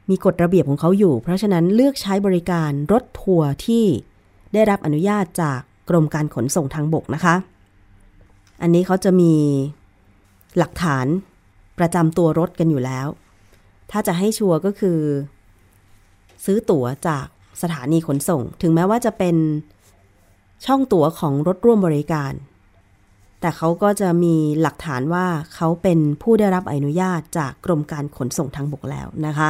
[0.09, 3.85] มีกฎระเบียบของเขาอยู่ เพราะฉะนั้นเลือกใช้บริการรถทัวร์ที่
[4.53, 5.59] ได้รับอนุญาตจาก
[5.89, 7.35] กรมการขนส่งทางบกนะคะ
[8.61, 9.33] อันนี้เขาจะมี
[10.57, 11.05] หลักฐาน
[11.79, 13.07] ประจำตัวรถกันอยู่แล้ว
[13.91, 14.99] ถ้าจะให้ชัวร์ก็คือ
[16.45, 17.25] ซื้อตั๋วจาก
[17.61, 19.35] สถานีขนส่ง ถึงแม้ว่าจะเป็น
[20.65, 22.33] ช่องตั๋วของรถร่วมบริการ
[23.41, 25.25] แต่เขาก็จะมีหลักฐานว่า
[25.55, 29.49] เขาเป็นผู้ได้รับอนุญาตจากกรมการขนส่งทางบกแล้วนะคะ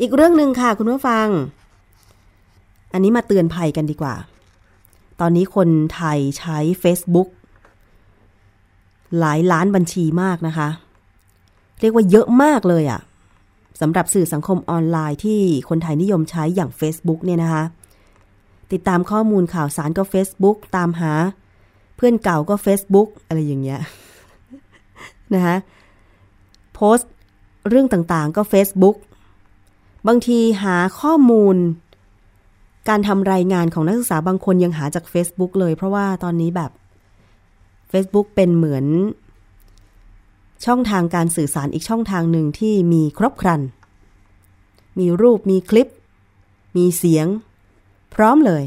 [0.00, 1.26] อีกเรื่องหนึ่งค่ะคุณผู้ฟัง
[2.92, 4.14] อันนี้มาเตือนภัยกันดีกว่า
[5.20, 7.28] ตอนนี้คนไทยใช้ Facebook
[9.18, 10.68] หลายล้านบัญชีมากนะคะ
[11.80, 13.00] เรียกว่าเยอะมากเลยอะ่ะ
[13.84, 17.64] สำหรับสื่อสังคมออนไลน์ที่คนไทยนิยมใช้อย่าง Facebook เนี่ยนะคะ
[18.72, 21.12] ติดตามข้อมูลข่าวสารก็ Facebook ตามหา
[21.96, 23.80] เพื่อนเก่าก็ Facebook อะไรอย่างเงี้ย
[25.34, 25.56] นะคะ
[26.74, 27.10] โพสต์
[27.68, 28.96] เรื่องต่างๆก็ Facebook
[30.08, 31.56] บางทีหาข้อมูล
[32.88, 36.70] การทำรายงานของนักศึกษาบางคนยังหาจาก Facebook เลย เพราะว่าตอนนี้แบบ
[37.92, 38.84] Facebook เป็นเหมือน
[40.64, 43.60] ช่องทางการสื่อสารอีกช่องทางหนึ่งที่มีครบครัน
[44.98, 45.88] มีรูปมีคลิป
[46.76, 47.26] มีเสียง
[48.14, 48.64] พร้อมเลย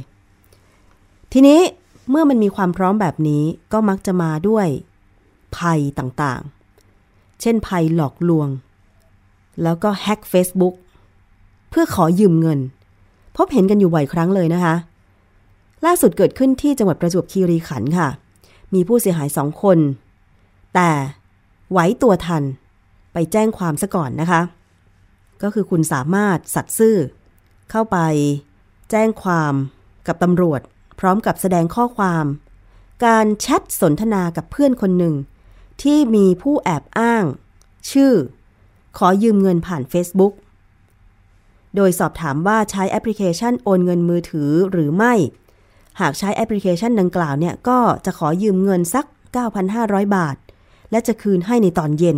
[1.33, 1.59] ทีนี้
[2.09, 3.43] เมื่อมันมีความพร้อมแบบนี้
[3.73, 4.67] ก็มักจะมาด้วย
[5.57, 8.49] ภัยต่างๆ เช่นภัยหลอกลวง
[9.63, 10.75] แล้วก็แฮ็ก Facebook
[11.69, 12.59] เพื่อขอยืมเงิน
[13.35, 14.75] พบเห็นกันอยู่บ่อยครั้งเลยนะคะ
[15.85, 18.09] ล่าสุดเกิดขึ้นที่จังหวัดประจวบคีรีขันธ์ค่ะ
[18.73, 19.77] มีผู้เสียหายสองคน
[20.75, 20.89] แต่
[21.71, 22.43] ไหวตัวทัน
[23.13, 24.41] ไปแจ้งความซะก่อนนะคะ
[25.41, 26.97] ก็คือคุณสามารถสัตซ์ซื่อ
[27.71, 27.97] เข้าไป
[28.91, 29.53] แจ้งความ
[30.07, 30.61] กับตำรวจ
[30.99, 32.25] พร้อมกับแสดงข้อความ
[33.05, 35.15] การแชทสนทนากับเพื่อนคนหนึ่ง
[35.81, 37.25] ที่มีผู้แอบอ้าง
[37.91, 38.13] ชื่อ
[38.97, 40.33] ขอยืมเงินผ่าน Facebook
[41.75, 45.13] โดยสอบถามว่าใช้แอปพลิเคชันโอนเงินมือถือหรือไม่
[45.99, 49.05] หากใช้แอปพลิเคชันดังกล่าวเนี่ย ก็จะขอยืมเงินสัก
[49.55, 50.35] 9,500 บาท
[50.95, 52.17] และจะคืนให้ในตอนเย็น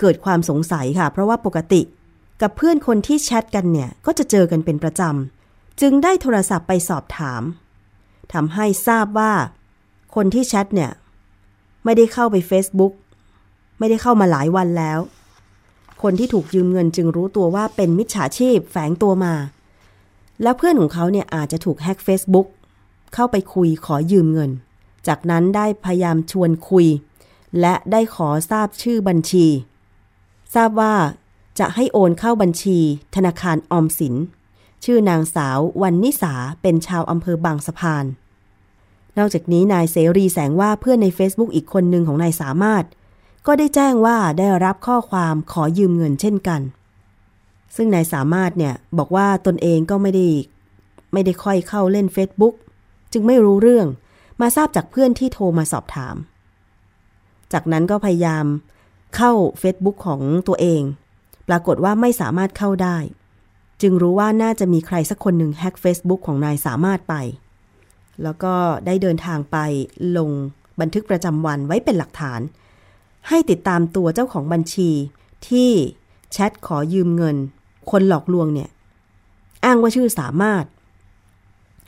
[0.00, 1.82] เกิดความสงสัยค่ะ เพราะว่าปกติ
[2.40, 7.42] กับเพื่อนคนที่แชทกันเนี่ย ก็จะเจอกันเป็นประจำ จึงได้โทรศัพท์ไปสอบถาม
[8.32, 9.32] ทำให้ทราบว่า
[10.14, 10.90] คนที่แชทเนี่ย
[11.84, 12.92] ไม่ได้เข้าไป Facebook
[13.78, 14.98] ไม่ได้เข้ามาหลายวันแล้ว
[16.02, 19.34] คนที่ถูกยืมเงินจึงรู้ตัวว่าเป็นมิจฉาชีพแฝงตัวมา
[20.42, 22.46] แล้วเพื่อนของเขาเนี่ยอาจจะถูกแฮ็ก Facebook
[23.14, 24.50] เข้าไปคุยขอยืมเงิน
[25.08, 26.86] จากนั้นได้พยายามชวนคุย
[27.60, 29.46] และได้ขอทราบชื่อบัญชี
[30.54, 30.94] ทราบว่า
[31.58, 32.78] จะให้โอนเข้าบัญชี
[33.14, 34.14] ธนาคารออมสิน
[34.84, 38.04] ชื่อนางสาววันนิสาเป็นชาวอำเภอบางสะพาน
[39.18, 42.84] นอกจากนี้นายเสรีแสงว่าเพื่อนใน Facebook อีกคนหนึ่งของนายสามารถ
[43.46, 46.60] ก็ได้แจ้งว่าได้รับข้อความขอยืมเงินเช่นกัน
[47.76, 50.26] ซึ่งนายสามารถเนี่ยบอกว่าตนเองก็ไม่ได้
[51.12, 52.54] ไม่ได้ค่อยเข้าเล่น Facebook
[53.12, 53.86] จึงไม่รู้เรื่อง
[54.40, 56.14] มาทราบจากเพื่อนที่โทรมาสอบถาม
[57.52, 58.44] จากนั้นก็พยายาม
[59.16, 59.32] เข้า
[59.62, 60.82] Facebook ของตัวเอง
[61.48, 62.98] ปรากฏว่าไม่สามารถเข้าได้
[63.82, 67.14] จึงรู้ว่าน่าจะมีใครสักคนหนึ่งแฮ็ก Facebook ของนายสามารถไป
[68.22, 68.54] แล้วก็
[68.86, 69.56] ได้เดินทางไป
[70.16, 70.30] ลง
[70.80, 72.40] บันทึกประจำวันไว้เป็นหลักฐาน
[73.28, 74.90] ให้ติดตามตัวเจ้าของบัญชี
[75.48, 75.70] ที่
[76.32, 77.36] แชทขอยืมเงิน
[77.90, 78.70] คนหลอกลวงเนี่ย
[79.64, 80.64] อ้างว่าชื่อสามารถ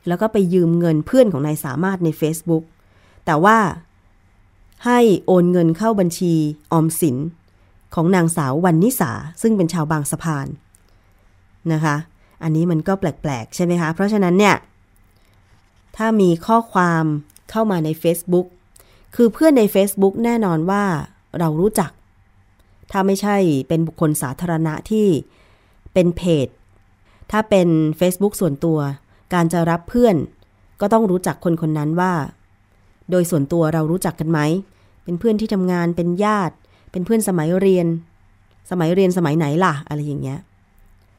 [0.09, 2.65] แล้วก็ไปยืมเงินเพื่อนของนายสามารถใน Facebook
[3.27, 3.59] แต่ว่า
[4.85, 6.35] ให้โอนเงินเข้าบัญชี
[6.72, 7.16] ออมสิน
[7.95, 9.11] ของนางสาววันนิสา
[9.43, 10.47] ซึ่งเป็นชาวบางสะพาน
[11.72, 11.97] นะคะ
[12.43, 14.57] อันนี้มันก็แปลกๆ ใช่ไหมคะ เพราะฉะนั้นเนี่ย
[15.97, 17.05] ถ้ามีข้อความ
[17.51, 18.47] เข้ามาใน Facebook
[19.14, 20.85] คือเพื่อนใน Facebook แน่นอนว่า
[21.39, 21.91] เรารู้จัก
[22.91, 23.37] ถ้าไม่ใช่
[23.68, 25.07] เป็นบุคคลสาธารณะที่
[25.95, 26.49] เป็นเพจ
[27.30, 27.68] ถ้าเป็น
[28.01, 28.78] Facebook ส่วนตัว
[29.35, 30.16] การจะรับเพื่อน
[30.80, 32.12] ก็ต้องรู้จักคนคนนั้นว่า
[33.11, 34.41] โดยส่วนตัวเรารู้จักกันไหม
[35.05, 36.55] เป็นเพื่อนที่ทำงานเป็นญาติ
[36.93, 37.87] เป็นเพื่อนสมัยเรียน
[38.71, 40.39] สมัยเรียนสมัยไหนล่ะ อะไรอย่างเงี้ย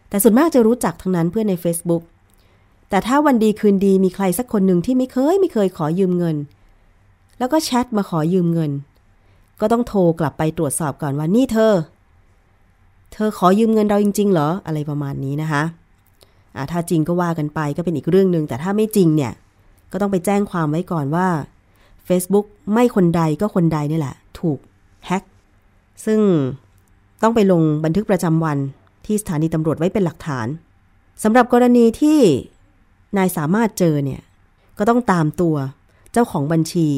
[0.10, 2.04] แต่ส่วนมากจะรู้จักทั้งนั้นเพื่อนใน Facebook
[2.90, 6.38] แต่ถ้าวันดีคืนดีมีใครสักคนหนึ่งที่ไม่เคยไม่เคยขอยืมเงิน
[7.40, 8.72] แล้วก็แชทมาขอยืมเงิน
[9.62, 11.74] ก็ต้องโทรกลับไปตรวจสอบก่อนว่านี่เธอ
[13.14, 15.64] เธอขอยืมเงินเราจริง ๆ เหรออะไรประมาณนี้นะคะ
[16.56, 19.34] อ่าถ้าจริงก็ว่ากันไปก็เป็นอีกเรื่องหนึ่งแต่ถ้าไม่จริงเนี่ย
[19.92, 21.28] ก็ต้องไปแจ้งความไว้ก่อนว่า
[22.08, 24.60] Facebook ไม่คนใดก็คนใดนี่แหละ ถูก
[25.06, 25.24] แฮ็ก
[26.06, 26.20] ซึ่ง
[27.22, 28.58] ต้องไปลงบันทึกประจำวัน
[29.06, 30.48] ที่สถานีตำรวจไว้เป็นหลักฐาน
[31.24, 32.20] สำหรับกรณีที่
[33.18, 34.22] นายสามารถเจอเนี่ย
[34.78, 35.56] ก็ต้องตามตัว
[36.14, 36.90] เจ้าของบัญชี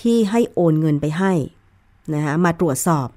[0.00, 1.32] ที่ให้โอนเงินไปให้
[2.14, 3.08] นะคะมาตรวจสอบ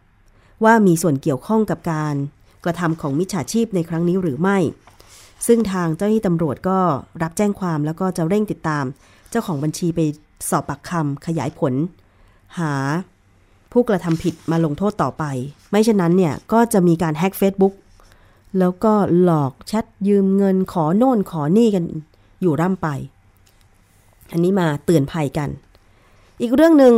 [0.63, 2.15] ว่ามีส่วนเกี่ยวข้องกับการ
[2.63, 4.57] กระทำของมิจฉาชีพในครั้งนี้หรือไม่
[5.47, 6.77] ซึ่งทางเจ้าหน้าที่ตำรวจก็
[7.23, 8.85] รับแจ้งความแล้วก็จะเร่งติดตาม
[9.31, 9.99] เจ้าของบัญชีไป
[10.49, 11.73] สอบปากคำขยายผล
[12.59, 12.73] หา
[13.71, 15.23] ผู้กระทำผิดมาลงโทษต่อไป
[15.71, 17.73] ไม่เช่นนั้นเนี่ยก็จะมีการแฮ็ก Facebook
[18.59, 21.83] แล้วก็หลอกแชทยืมเงินขอโน่นขอนี่กัน
[22.41, 22.87] อยู่ร่ำไป
[24.31, 25.49] อันนี้มาเตือนภัยกัน
[26.41, 26.93] อีกเรื่องหนึ่ง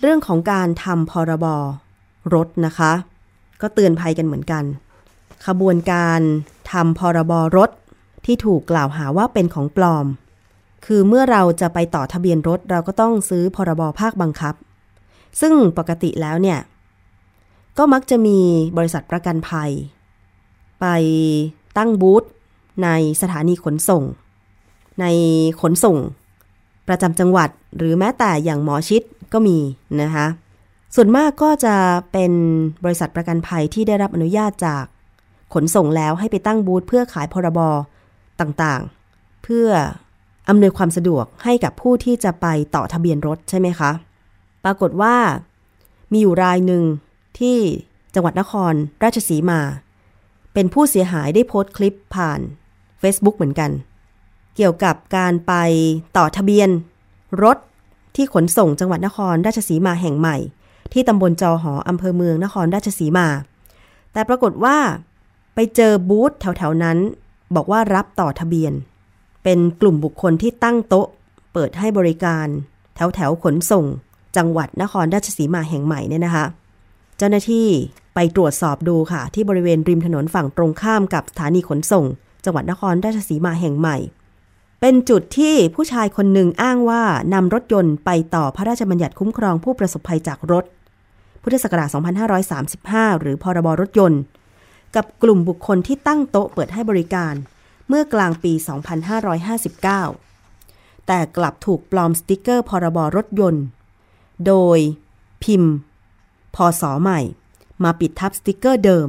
[0.00, 1.46] เรื่องของการทำพรบ
[2.34, 2.92] รถนะคะ
[3.60, 4.64] ก็เตือนภัยกันเหมือนกัน
[5.46, 6.20] ขบวนการ
[6.72, 7.70] ทำพรบรถ
[8.24, 10.06] ที่ถูกกล่าวหาว่าเป็นของปลอม
[10.86, 14.54] คือเมื่อเราจะไปต่อทะเบียนรถเราก็ต้องซื้อพรบภาคบังคับ
[15.40, 16.60] ซึ่งปกติแล้วเนี่ย
[17.78, 18.38] ก็มักจะมี
[18.76, 19.70] บริษัทประกันภัย
[20.80, 20.86] ไป
[21.78, 22.24] ตั้งบูธ
[22.84, 22.88] ใน
[23.20, 24.02] สถานีขนส่ง
[25.00, 25.06] ใน
[25.60, 25.96] ขนส่ง
[26.88, 29.58] ประจำจังหวัดหรือแม้แต่อย่างหมอชิดก็มี
[30.02, 30.26] นะคะ
[30.94, 31.74] ส่วนมากก็จะ
[32.12, 32.32] เป็น
[32.84, 34.84] บริษัทประกันภัยที่ได้รับอนุญาตจาก
[35.54, 37.60] ขนส่งแล้วให้ไปตั้งบูธเพื่อขายพรบ
[38.40, 39.68] ต่างๆ เพื่อ
[40.48, 43.90] อำนวยความสะดวกให้กับผู้ที่จะไปต่อทะเบียนรถใช่ไหมคะ
[44.64, 45.16] ปรากฏว่า
[46.12, 46.82] มีอยู่รายหนึ่ง
[47.38, 47.58] ที่
[48.14, 48.72] จังหวัดนคร
[49.02, 49.60] ราชสีมา
[50.54, 52.40] เป็นผู้เสียหายได้โพสต์คลิปผ่าน
[53.02, 53.70] Facebook เหมือนกัน
[54.56, 55.54] เกี่ยวกับการไป
[56.16, 56.68] ต่อทะเบียน
[57.42, 57.58] รถ
[58.16, 60.36] ที่ขนส่งจังหวัดนครราชสีมาแห่งใหม่
[60.92, 63.28] ที่ตำบลจอหออำเภอเมืองนครราชสีมา
[64.12, 64.76] แต่ปรากฏว่า
[65.54, 66.98] ไปเจอบูธแถวๆนั้น
[67.54, 68.72] บอกว่ารับต่อทะเบียน
[69.44, 71.06] เป็นกลุ่มบุคคลที่ตั้งโต๊ะ
[71.52, 72.46] เปิดให้บริการ
[72.94, 73.84] แถวแถวขนส่ง
[74.36, 76.46] จังหวัดนครราชสีมาแห่งใหม่เนี่ยนะคะ
[77.18, 77.68] เจ้าหน้าที่
[78.14, 82.04] ไปตรวจสอบดูค่ะ ที่บริเวณริมถนนฝั่งตรงข้ามกับสถานีขนส่ง
[82.44, 83.96] จังหวัดนครราชสีมาแห่งใหม่
[84.80, 87.02] เป็นจุดที่ผู้ชายคนหนึ่งอ้างว่า
[87.34, 90.64] นำรถยนต์ไปต่อพระราชบัญญัติคุ้มครองผู้ประสบภัยจากรถ
[91.42, 91.88] พุทธศักราช
[92.54, 94.20] 2535 หรือพรบรถยนต์
[94.96, 97.34] กับกลุ่มบุคคลที่ตั้งโต๊ะเปิดให้บริการ
[97.88, 98.52] เมื่อกลางปี
[100.20, 103.64] 2559 แต่กลับถูกปลอมสติกเกอร์พรบรถยนต์
[104.46, 104.78] โดย
[105.42, 105.74] พิมพ์
[106.54, 107.20] พศใหม่
[107.84, 109.08] มาปิดทับสติกเกอร์เดิม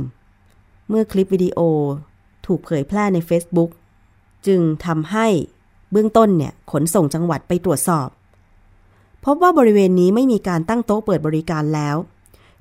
[0.90, 1.60] เมื่อคลิปวิดีโอ
[2.46, 3.70] ถูกเผยแพร่ใน Facebook
[4.48, 5.28] จึงทำให้
[5.92, 8.08] เบื้องต้นเนี่ยขนส่งจังหวัดไปตรวจสอบ
[9.26, 11.96] พบว่าบริเวณนี้ไม่มีการตั้งโต๊ะเปิดบริการแล้ว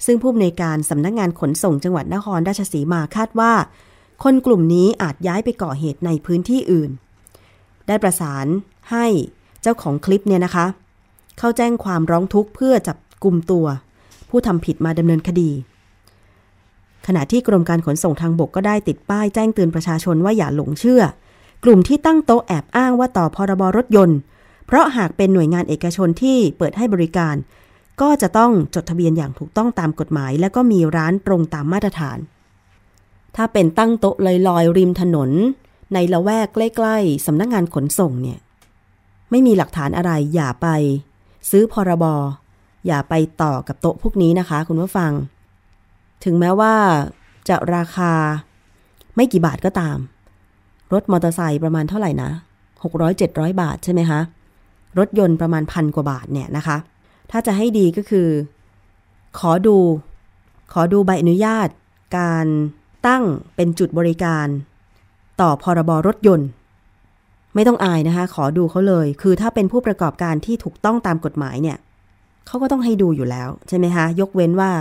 [0.07, 3.53] ซึ่งผู้อำนวยการสำนักงานขนส่งจังหวัดนครราชสีมาคาดว่า
[4.23, 6.91] คนกลุ่มนี้อาจย้ายไปก่อเหตุในพื้นที่อื่น
[7.87, 8.47] ได้ประสาน
[8.91, 9.07] ให้
[9.63, 10.67] เจ้าของคลิปเนี่ยนะคะ
[11.39, 13.67] เข้าแจ้งความร้องทุกข์เพื่อจับกลุ่มตัว
[14.29, 15.51] ผู้ทำผิดมาดำเนินคดี
[17.07, 21.03] ขณะที่กรมการขนส่งทางบกก็ได้ติดป้ายแจ้งเตือนประชาชนว่าอย่าหลงเชื่อ
[21.65, 24.19] กลุ่มที่ตั้งโต๊ะแอบอ้างว่าต่อพรบรถยนต์
[24.67, 27.35] เพราะหากเป็นหน่วยงานเอกชนที่เปิดให้บริการ
[28.01, 32.19] ก็จะต้องจดทะเบียนอย่างถูกต้องตามกฎหมาย และก็มีร้านตรงตามมาตรฐาน
[33.37, 34.17] ถ้าเป็นตั้งโต๊ะ
[34.49, 35.31] ลอยๆริมถนน
[35.95, 38.39] ในละแวกใกล้ๆสำนักงานขนส่งเนี่ย
[39.31, 40.69] ไม่มีหลักฐานอะไรอย่าไป
[41.51, 42.05] ซื้อพรบ
[42.87, 45.13] อย่าไปต่อกับโต๊ะพวกนี้นะคะ คุณผู้ฟัง
[46.25, 46.75] ถึงแม้ว่า
[47.49, 48.13] จะราคา
[49.17, 49.99] ไม่กี่บาทก็ตาม
[50.93, 52.31] รถมอเตอร์ไซค์ประมาณเท่าไหร่นะ
[52.97, 54.21] 600-700 บาทใช่ไหมคะ
[54.99, 56.77] รถยนต์ประมาณพันกว่าบาทเนี่ยนะคะ
[57.31, 58.29] ถ้าจะให้ดีก็คือ
[59.39, 59.77] ขอดู
[60.73, 61.69] ขอดูใบอนุญาต
[62.19, 62.47] การ
[63.07, 63.25] ตั้ง
[63.57, 64.47] เป็นจุดบริการ
[65.41, 66.49] ต่อพรบรถยนต์
[67.55, 71.77] ไม่ต้องอายนะคะ ขอดูเขาเลย คือถ้าเป็นผู้ประกอบการที่ถูกต้องตามกฎหมายเนี่ย
[72.47, 74.73] เขาก็ต้องให้ดูอยู่แล้วใช่ไหมคะยกเว้นว่า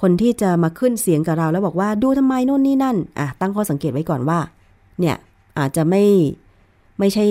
[0.00, 4.38] คนที่จะมาขึ้นเสียงกับเราแล้วบอกว่าดูทำไมโน่นนี่นั่นอะตั้งข้อสังเกตไว้ก่อนว่า
[5.00, 5.16] เนี่ย
[5.58, 6.04] อาจจะไม่
[6.98, 7.26] ไม่ใช่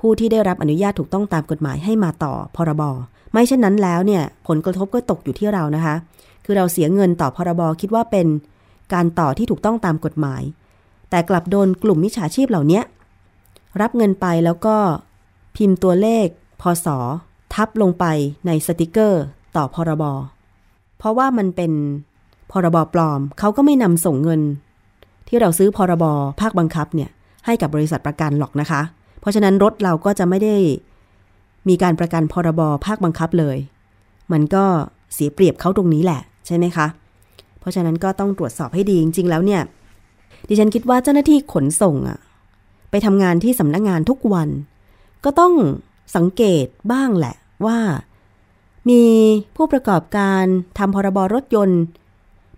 [0.00, 2.82] ผู้ที่ได้รับอนุญาตถูกต้องตามกฎหมายให้มาต่อพรบ
[3.32, 5.94] ไม่เช่นนั้นแล้วเนี่ย ผลกระทบก็ตกอยู่ที่เรานะคะ
[6.44, 8.26] คือเราเสียเงินต่อพรบคิดว่าเป็น
[8.92, 10.42] การต่อที่ถูกต้องตามกฎหมาย
[11.10, 12.80] แต่กลับโดนกลุ่มมิจฉาชีพเหล่านี้
[13.80, 14.76] รับเงินไปแล้วก็
[15.56, 16.26] พิมพ์ตัวเลข
[16.60, 16.86] พศ
[17.54, 18.04] ทับลงไป
[18.46, 19.22] ในสติกเกอร์
[19.56, 20.04] ต่อพรบ
[20.98, 21.72] เพราะว่ามันเป็น
[22.52, 24.40] พรบปลอมเขาก็ไม่นำส่งเงิน
[25.28, 26.04] ที่เราซื้อพรบ
[26.40, 27.10] ภาคบังคับเนี่ย
[27.46, 28.80] ให้กับบริษัทประกันหรอกนะคะ
[29.20, 30.56] เพราะฉะนั้นรถเราก็จะไม่ได้
[31.68, 33.56] มีการประกันพรบภาคบังคับเลย
[34.32, 34.64] มันก็
[35.14, 36.86] เสียเปรียบเขาตรงนี้แหละ ใช่ไหมคะ
[37.64, 39.62] เพราะฉะนั้นก็ต้องตรวจสอบให้ดีจริงๆแล้วเนี่ย
[40.48, 42.18] ดิฉันคิดว่าเจ้าหน้าที่ขนส่งอะ
[42.90, 44.48] ไปทำงานที่สำนักงานทุกวัน
[45.24, 45.52] ก็ต้อง
[46.16, 47.36] สังเกตบ้างแหละ
[47.66, 47.78] ว่า
[48.88, 49.02] มี
[49.56, 50.44] ผู้ประกอบการ
[50.78, 51.82] ทำพรบรถยนต์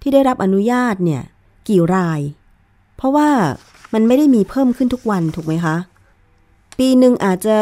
[0.00, 1.22] ที่ได้รับอนุญาตเนี่ย
[1.68, 2.20] กี่ราย
[2.96, 3.28] เพราะว่า
[3.94, 5.76] มันไม่ได้มีเพิ่มขึ้นทุกวันถูกไหมคะ
[6.78, 7.56] ปีหนึ่งอาจจะ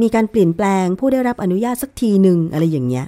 [0.00, 3.06] มีการเปลี่ยนแปลงผู้ได้รับอนุญาตสักทีหนึ่งอะไรอย่างเงี้ย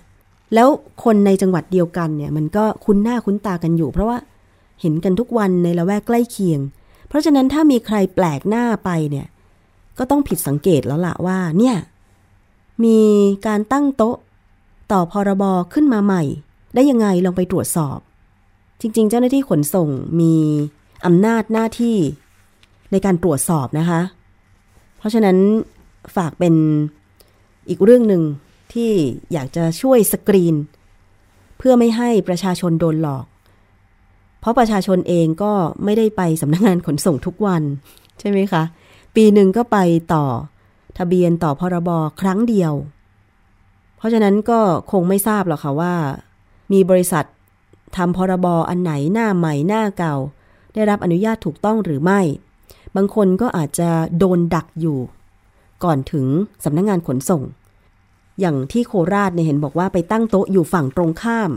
[0.55, 0.68] แล้ว
[1.05, 4.18] คนในจังหวัดเดียวกันเนี่ย มันก็คุ้นหน้าคุ้นตากันอยู่ เพราะว่า
[4.80, 6.61] เห็นกันทุกวันในละแวกใกล้เคียง
[7.09, 9.26] เพราะฉะนั้นถ้ามีใครแปลกหน้าไปเนี่ย
[9.98, 11.76] ก็ต้องผิดสังเกตแล้วล่ะว่า เนี่ย
[12.84, 12.98] มี
[13.46, 14.16] การตั้งโต๊ะ
[14.92, 15.44] ต่อพรบ
[15.74, 16.22] ขึ้นมาใหม่
[16.74, 17.98] ได้ยังไงลองไปตรวจสอบ
[18.80, 19.88] จริง ๆ เจ้าหน้าที่ขนส่ง
[20.20, 20.34] มี
[21.07, 21.96] อำนาจหน้าที่
[22.92, 24.00] ในการตรวจสอบนะคะ
[24.98, 25.36] เพราะฉะนั้น
[26.16, 26.55] ฝากเป็น
[27.68, 28.22] อีกเรื่องหนึ่ง
[28.72, 28.92] ที่
[29.32, 30.56] อยากจะช่วยสกรีน
[31.58, 33.26] เพื่อไม่ให้ประชาชนโดนหลอก
[34.40, 35.52] เพราะประชาชนเองก็
[35.84, 37.62] ไม่ได้ไปสำนักงานขนส่งทุกวัน
[38.18, 38.62] ใช่ไหมคะ
[39.14, 39.78] ปีหนึ่งก็ไป
[40.12, 40.24] ต่อ
[40.98, 41.90] ทะเบียนต่อพรบ
[42.20, 42.72] ครั้งเดียว
[43.96, 44.60] เพราะฉะนั้นก็
[44.92, 45.94] คงไม่ทราบหรอกค่ะว่า
[46.72, 47.24] มีบริษัท
[47.96, 50.14] ทำพรบอันไหนหน้าใหม่หน้าเก่า
[50.74, 52.20] ได้รับอนุญาตถูกต้องหรือไม่
[52.96, 54.98] บางคนก็อาจจะโดนดักอยู่
[55.84, 56.26] ก่อนถึง
[56.64, 57.42] สำนักงงานขนส่ง
[58.41, 61.51] อย่างที่โคราชเนี่ยเห็นบอกว่าไปตั้งโต๊ะอยู่ฝั่งตรงข้าม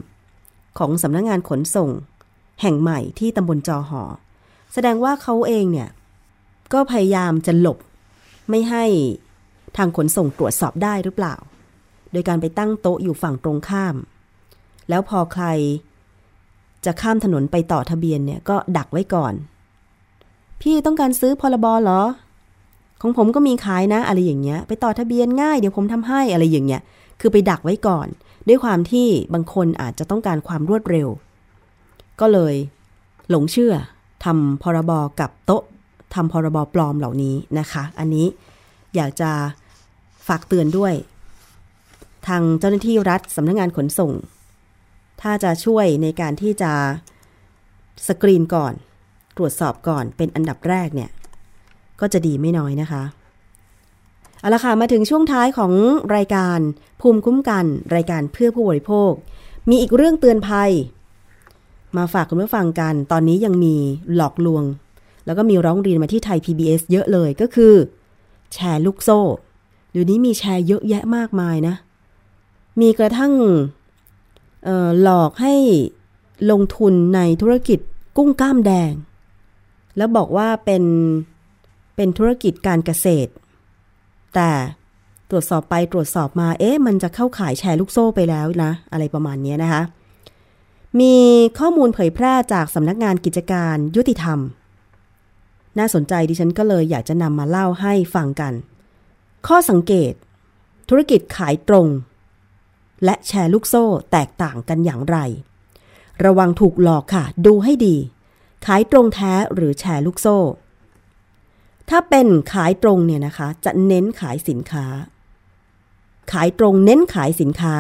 [0.78, 1.90] ของสำนักงงานขนส่ง
[2.62, 4.04] แห่งใหม่ที่ตำบลจอหอ
[4.74, 5.90] แสดงว่าเขาเองเนี่ย
[6.74, 7.78] ก็พยายามจะหลบ
[8.50, 8.86] ไม่ให้
[9.78, 11.36] ทางขนส่งตรวจสอบได้หรือเปล่า
[12.12, 13.96] โดยการไปตั้งโต๊ะอยู่ฝั่งตรงข้าม
[14.90, 15.46] แล้วพอใคร
[16.86, 19.34] จะข้ามถนนไปต่อทะเบียนเนี่ยก็ดักไว้ก่อน
[20.62, 22.02] พี่ต้องการซื้อพรบเหรอ
[23.02, 26.82] ของผมก็มีขายนะอะไรอย่างเงี้ย ไปต่อทะเบียนง่ายเดี๋ยวผมทำให้อะไรอย่างเงี้ย
[27.20, 28.08] คือไปดักไว้ก่อน
[28.48, 31.08] ด้วยความที่บางคนอาจจะต้องการความรวดเร็ว
[32.20, 32.56] ก็เลย
[33.30, 33.74] หลงเชื่อ
[34.26, 35.64] ทำพรบกับโต๊ะ
[36.16, 38.28] ทำพรบปลอมเหล่านี้นะคะ อันนี้
[38.96, 39.32] อยากจะ
[40.28, 40.94] ฝากเตือนด้วย
[42.28, 44.12] ทางเจ้าหน้าที่รัฐสำนักงงานขนส่ง
[45.22, 46.72] ถ้าจะช่วยในการที่จะ
[48.08, 48.74] สกรีนก่อน
[49.38, 51.10] ตรวจสอบก่อนเป็นอันดับแรกเนี่ย
[52.02, 53.04] ก็จะดีไม่น้อยนะคะ
[54.40, 55.72] เอาละค่ะมาถึงช่วงท้ายของ
[56.16, 56.60] รายการ
[57.02, 59.12] ภูมิคุ้มกัน รายการเพื่อผู้บริโภค
[59.70, 60.72] มีอีกเรื่องเตือนภัย
[61.98, 63.76] มาฝากคุณผู้ฟังกัน ตอนนี้ยังมี
[64.16, 64.64] หลอกลวง
[65.26, 67.74] แล้วก็มีร้องเรียนมาที่ไทย PBS เยอะเลยก็คือ
[68.54, 69.20] แชร์ลูกโซ่
[69.92, 71.76] เดี๋ยวนี้มีแชร์เยอะแยะมากมายนะ
[72.82, 73.34] มีกระทั่ง
[75.02, 75.56] หลอกให้
[76.52, 77.80] ลงทุนในธุรกิจ
[78.18, 78.92] กุ้งกล้ามแดง
[79.98, 80.84] แล้วบอกว่าเป็น
[82.00, 83.32] เป็นธุรกิจการเกษตร
[84.36, 84.52] แต่
[85.30, 89.82] ตรวจสอบไปตรวจสอบมา เอ๊ะ มันจะเข้าขายแชร์ลูกโซ่ไปแล้วนะ อะไรประมาณนี้นะคะ
[91.00, 91.16] มี
[91.60, 94.40] ข้อมูลเผยแพร่จากสำนักงานกิจการยุติธรรม
[95.78, 98.54] น่าสนใจดิฉันก็เลยอยากจะนำมาเล่าให้ฟังกัน
[99.48, 100.14] ข้อสังเกต
[100.90, 101.88] ธุรกิจขายตรง
[103.04, 105.18] และแชร์ลูกโซ่แตกต่างกันอย่างไร
[106.26, 107.96] ระวังถูกหลอกค่ะ ดูให้ดี
[108.66, 110.38] ขายตรงแท้หรือแชร์ลูกโซ่
[111.90, 114.86] ถ้าเป็นขายตรงเนี่ยนะคะ จะเน้นขายสินค้า
[116.32, 117.76] ขายตรงเน้นขายสินค้า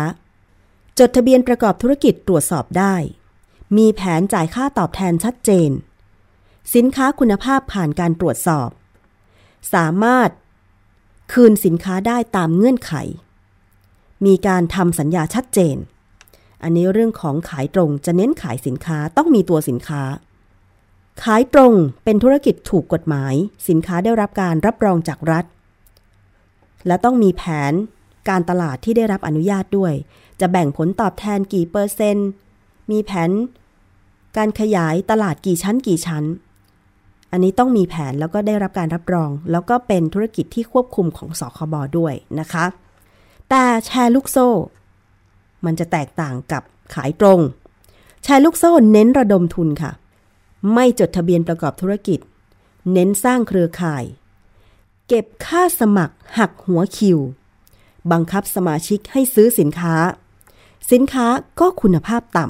[0.99, 2.95] จดทะเบียนประกอบธุรกิจตรวจสอบได้
[3.77, 5.69] มีแผนจ่ายค่าตอบแทนชัดเจน
[6.75, 8.69] สินค้าคุณภาพผ่านการตรวจสอบ
[9.73, 10.29] สามารถ
[11.33, 12.93] คืนสินค้าได้ตามเงื่อนไข
[14.25, 15.77] มีการทำสัญญาชัดเจน
[16.63, 20.01] อันนี้เรื่องของขายตรงจะเน้นขายสินค้าต้องมีตัวสินค้า
[21.23, 23.33] ขายตรงเป็นธุรกิจถูกกฎหมาย
[23.67, 25.45] สินค้าได้รับการรับรองจากรัฐ
[26.87, 27.73] และต้องมีแผน
[28.29, 29.93] การตลาดที่ได้รับอนุญาตด้วย
[30.39, 32.29] จะแบ่งผลตอบแทนกี่เปอร์เซนต์
[32.91, 33.29] มีแผน
[34.37, 36.23] การขยายตลาดกี่ชั้นกี่ชั้น
[37.31, 42.65] อันนี้ต้องมีแผนแล้วก็ได้รับการรับรอง แล้วก็เป็นธุรกิจที่ควบคุมของสคบด้วยนะคะ
[43.49, 44.49] แต่แชร์ลูกโซ่
[45.65, 46.63] มันจะแตกต่างกับ
[46.95, 47.39] ขายตรง
[48.23, 49.91] แชร์ลูกโซ่เน้นระดมทุนค่ะ
[50.73, 52.19] ไม่จดทะเบียนประกอบธุรกิจ
[52.91, 54.03] เน้นสร้างเครือข่าย
[55.07, 57.19] เก็บค่าสมัครหักหัวคิว
[58.11, 59.95] บังคับสมาชิกให้ซื้อสินค้า
[60.91, 61.27] สินค้า
[61.59, 62.45] ก็คุณภาพต่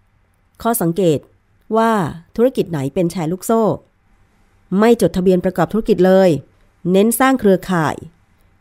[0.00, 1.18] ำข้อสังเกต
[1.76, 1.92] ว่า
[2.36, 3.62] ธุรกิจไหนเป็นแชร์ลูกโซ่
[4.78, 6.30] ไม่จดทะเบียนประกอบธุรกิจเลย
[6.92, 7.94] เน้นสร้างเครือข่าย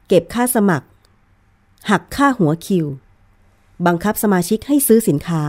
[0.07, 0.87] เก็บค่าสมัคร
[1.89, 2.85] หักค่าหัวคิว
[3.85, 5.41] บังคับสมาชิกให้ซื้อสินค้า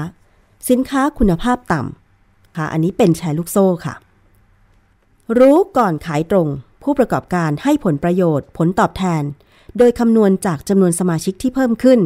[0.69, 2.02] สินค้าคุณภาพต่ำ
[2.57, 3.95] ค่ะ อันนี้เป็นแชร์ลูกโซ่ค่ะ
[5.39, 6.49] รู้ก่อนขายตรง
[6.83, 9.23] ผู้ประกอบการให้ผลประโยชน์ ผลตอบแทน
[9.79, 12.01] โดยคำนวณจากจำนวนสมาชิกที่เพิ่มขึ้น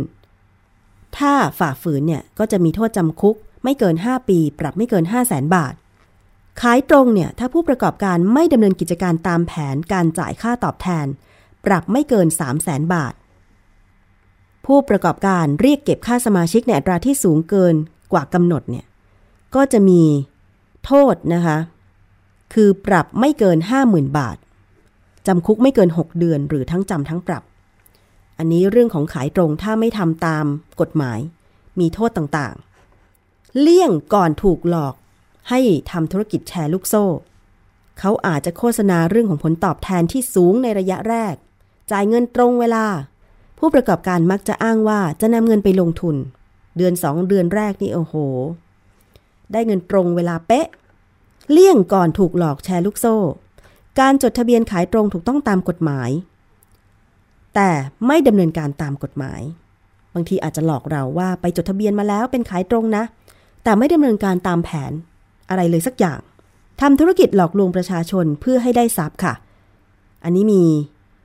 [1.18, 5.74] ถ้าฝ่าฝืนเนี่ยก็จะมีโทษจำคุก ไม่เกิน 5 ปี ปรับไม่เกิน 5 0 0แสนบาท
[6.61, 11.07] ขายตรงเนี่ยถ้าผู้ประกอบการไม่ดำเนินกิจการตามแผนการจ่ายค่าตอบแทน
[11.66, 13.14] ปรับไม่เกิน 3 0 0แสนบาท
[14.66, 17.74] ผู้ประกอบการเรียกเก็บค่าสมาชิกในอัตราที่สูงเกิน
[18.12, 18.86] กว่ากำหนดเนี่ย
[19.55, 20.03] ก็จะมี
[20.87, 21.59] โทษนะคะ
[22.55, 23.59] คือปรับไม่เกิน
[23.89, 24.37] 50,000 บาท
[25.26, 27.43] จำคุกไม่เกิน 6 เดือน หรือทั้งจำทั้งปรับ
[28.39, 30.45] อันนี้เรื่องของขายตรงถ้าไม่ทำตาม
[30.80, 31.18] กฎหมาย
[31.80, 34.95] มีโทษต่างๆ เลี่ยงก่อนถูกหลอก
[35.51, 35.61] ให้
[35.91, 37.05] ทำธุรกิจแชร์ลูกโซ่
[37.99, 41.34] เขาอาจจะโฆษณาเรื่องของผลตอบแทนที่สูงในระยะแรก
[41.91, 42.87] จ่ายเงินตรงเวลา
[43.59, 46.16] ผู้ประกอบการมักจะอ้างว่าจะนำเงินไปลงทุน
[46.76, 48.14] เดือนสองเดือนแรกนี่โอ้โห
[49.53, 50.66] ได้เงินตรงเวลาเป๊ะ
[51.51, 53.16] เลี่ยงก่อนถูกหลอกแชร์ลูกโซ่
[54.01, 56.11] การจดทะเบียนขายตรงถูกต้องตามกฎหมาย
[57.55, 57.70] แต่
[58.07, 59.40] ไม่ดำเนินการตามกฎหมาย
[60.14, 63.05] บางทีอาจจะหลอกเราว่าไปจดทะเบียนมาแล้วเป็นขายตรงนะ
[63.64, 64.92] แต่ไม่ดำเนินการตามแผน
[65.49, 66.20] อะไรเลยสักอย่าง
[66.80, 69.34] ทำธุรกิจหลอกลวงประชาชนเพื่อให้ได้ทรัพย์ค่ะ
[70.24, 70.62] อันนี้มี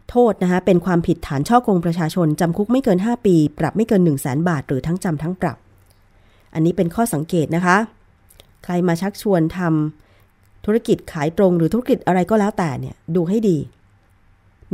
[0.09, 5.57] โทษนะคะ เป็นความผิดฐานช่อโกงประชาชน จำคุกไม่เกิน 5 ปี ปรับไม่เกิน 1 0 0 0 0แบาท หรือทั้งจำทั้งปรับ
[6.53, 7.77] อันนี้เป็นข้อสังเกตนะคะ
[8.63, 13.57] ใครมาชักชวนทำธุรกิจขายตรงหรือธุรกิจอะไรก็แล้วแต่เนี่ยดูให้ดี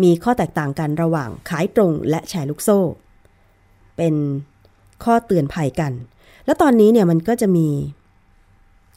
[0.03, 2.79] มีข้อแตกต่างกันระหว่างขายตรงและแชร์ลูกโซ่
[3.97, 4.15] เป็น
[5.03, 5.93] ข้อเตือนภัยกัน
[6.45, 7.67] แล้วตอนนี้เนี่ยมันก็จะมี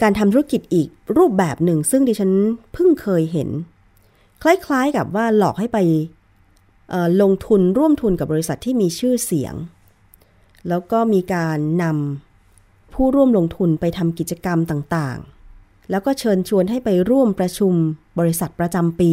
[0.02, 0.88] การทำธุรกิจอีก
[1.18, 2.32] รูปแบบหนึ่ง ซึ่งดิฉัน
[2.72, 3.48] เพิ่งเคยเห็น
[4.42, 5.78] คล้ายๆกับว่าหลอกให้ไป
[7.22, 9.54] ลงทุนร่วมทุนกับบริษัทที่มีชื่อเสียง
[10.68, 12.29] แล้วก็มีการนำ
[13.02, 17.74] ผู้ร่วมลงทุนไปทำกิจกรรมต่างๆ แล้วก็เชิญชวนให้ไปร่วมประชุม
[18.18, 19.12] บริษัทประจำปี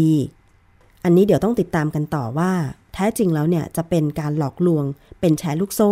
[1.03, 2.51] อันนี้เดี๋ยวต้องติดตามกันต่อว่า
[2.93, 4.83] แท้จริงแล้วเนี่ยจะเป็นการหลอกลวง
[5.19, 5.91] เป็นแชร์ลูกโซ่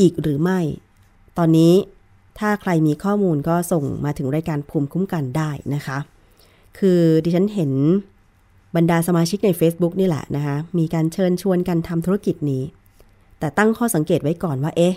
[0.00, 0.60] อีกหรือไม่
[1.38, 1.74] ตอนนี้
[2.38, 5.98] ถ้าใครมีข้อมูลก็ส่งมาถึงรายการภูมิคุ้มกันได้นะคะ
[6.78, 7.72] คือดิฉันเห็น
[8.76, 12.62] บรรดาสมาชิกใน Facebook นี่แหละนะคะ มีการเชิญชวนกันทำธุรกิจนี้
[13.38, 14.94] แต่ตั้งข้อสังเกตไว้ก่อนว่า เอ๊ะ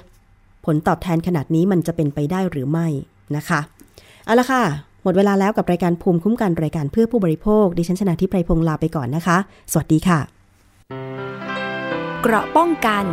[0.68, 2.88] ผลตอบแทนขนาดนี้มันจะเป็นไปได้หรือไม่
[3.36, 3.60] นะคะ
[4.26, 4.64] เอาละค่ะ
[5.04, 9.38] หมดเวลาแล้วกับรายการภูมิคุ้มกันรายการเพื่อผู้บริโภค ดิฉันชนะทิพไพรพงศ์ลาไปก่อนนะคะ
[9.72, 10.20] สวัสดีค่ะ
[12.22, 13.06] เกราะป้องกัน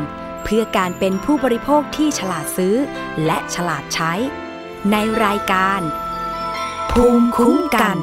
[0.44, 2.74] เพื่อการเป็นผู้บริโภคที่ฉลาดซื้อ
[3.26, 4.12] และฉลาดใช้
[4.90, 5.80] ในรายการ
[6.92, 7.98] ภูมิคุ้มกัน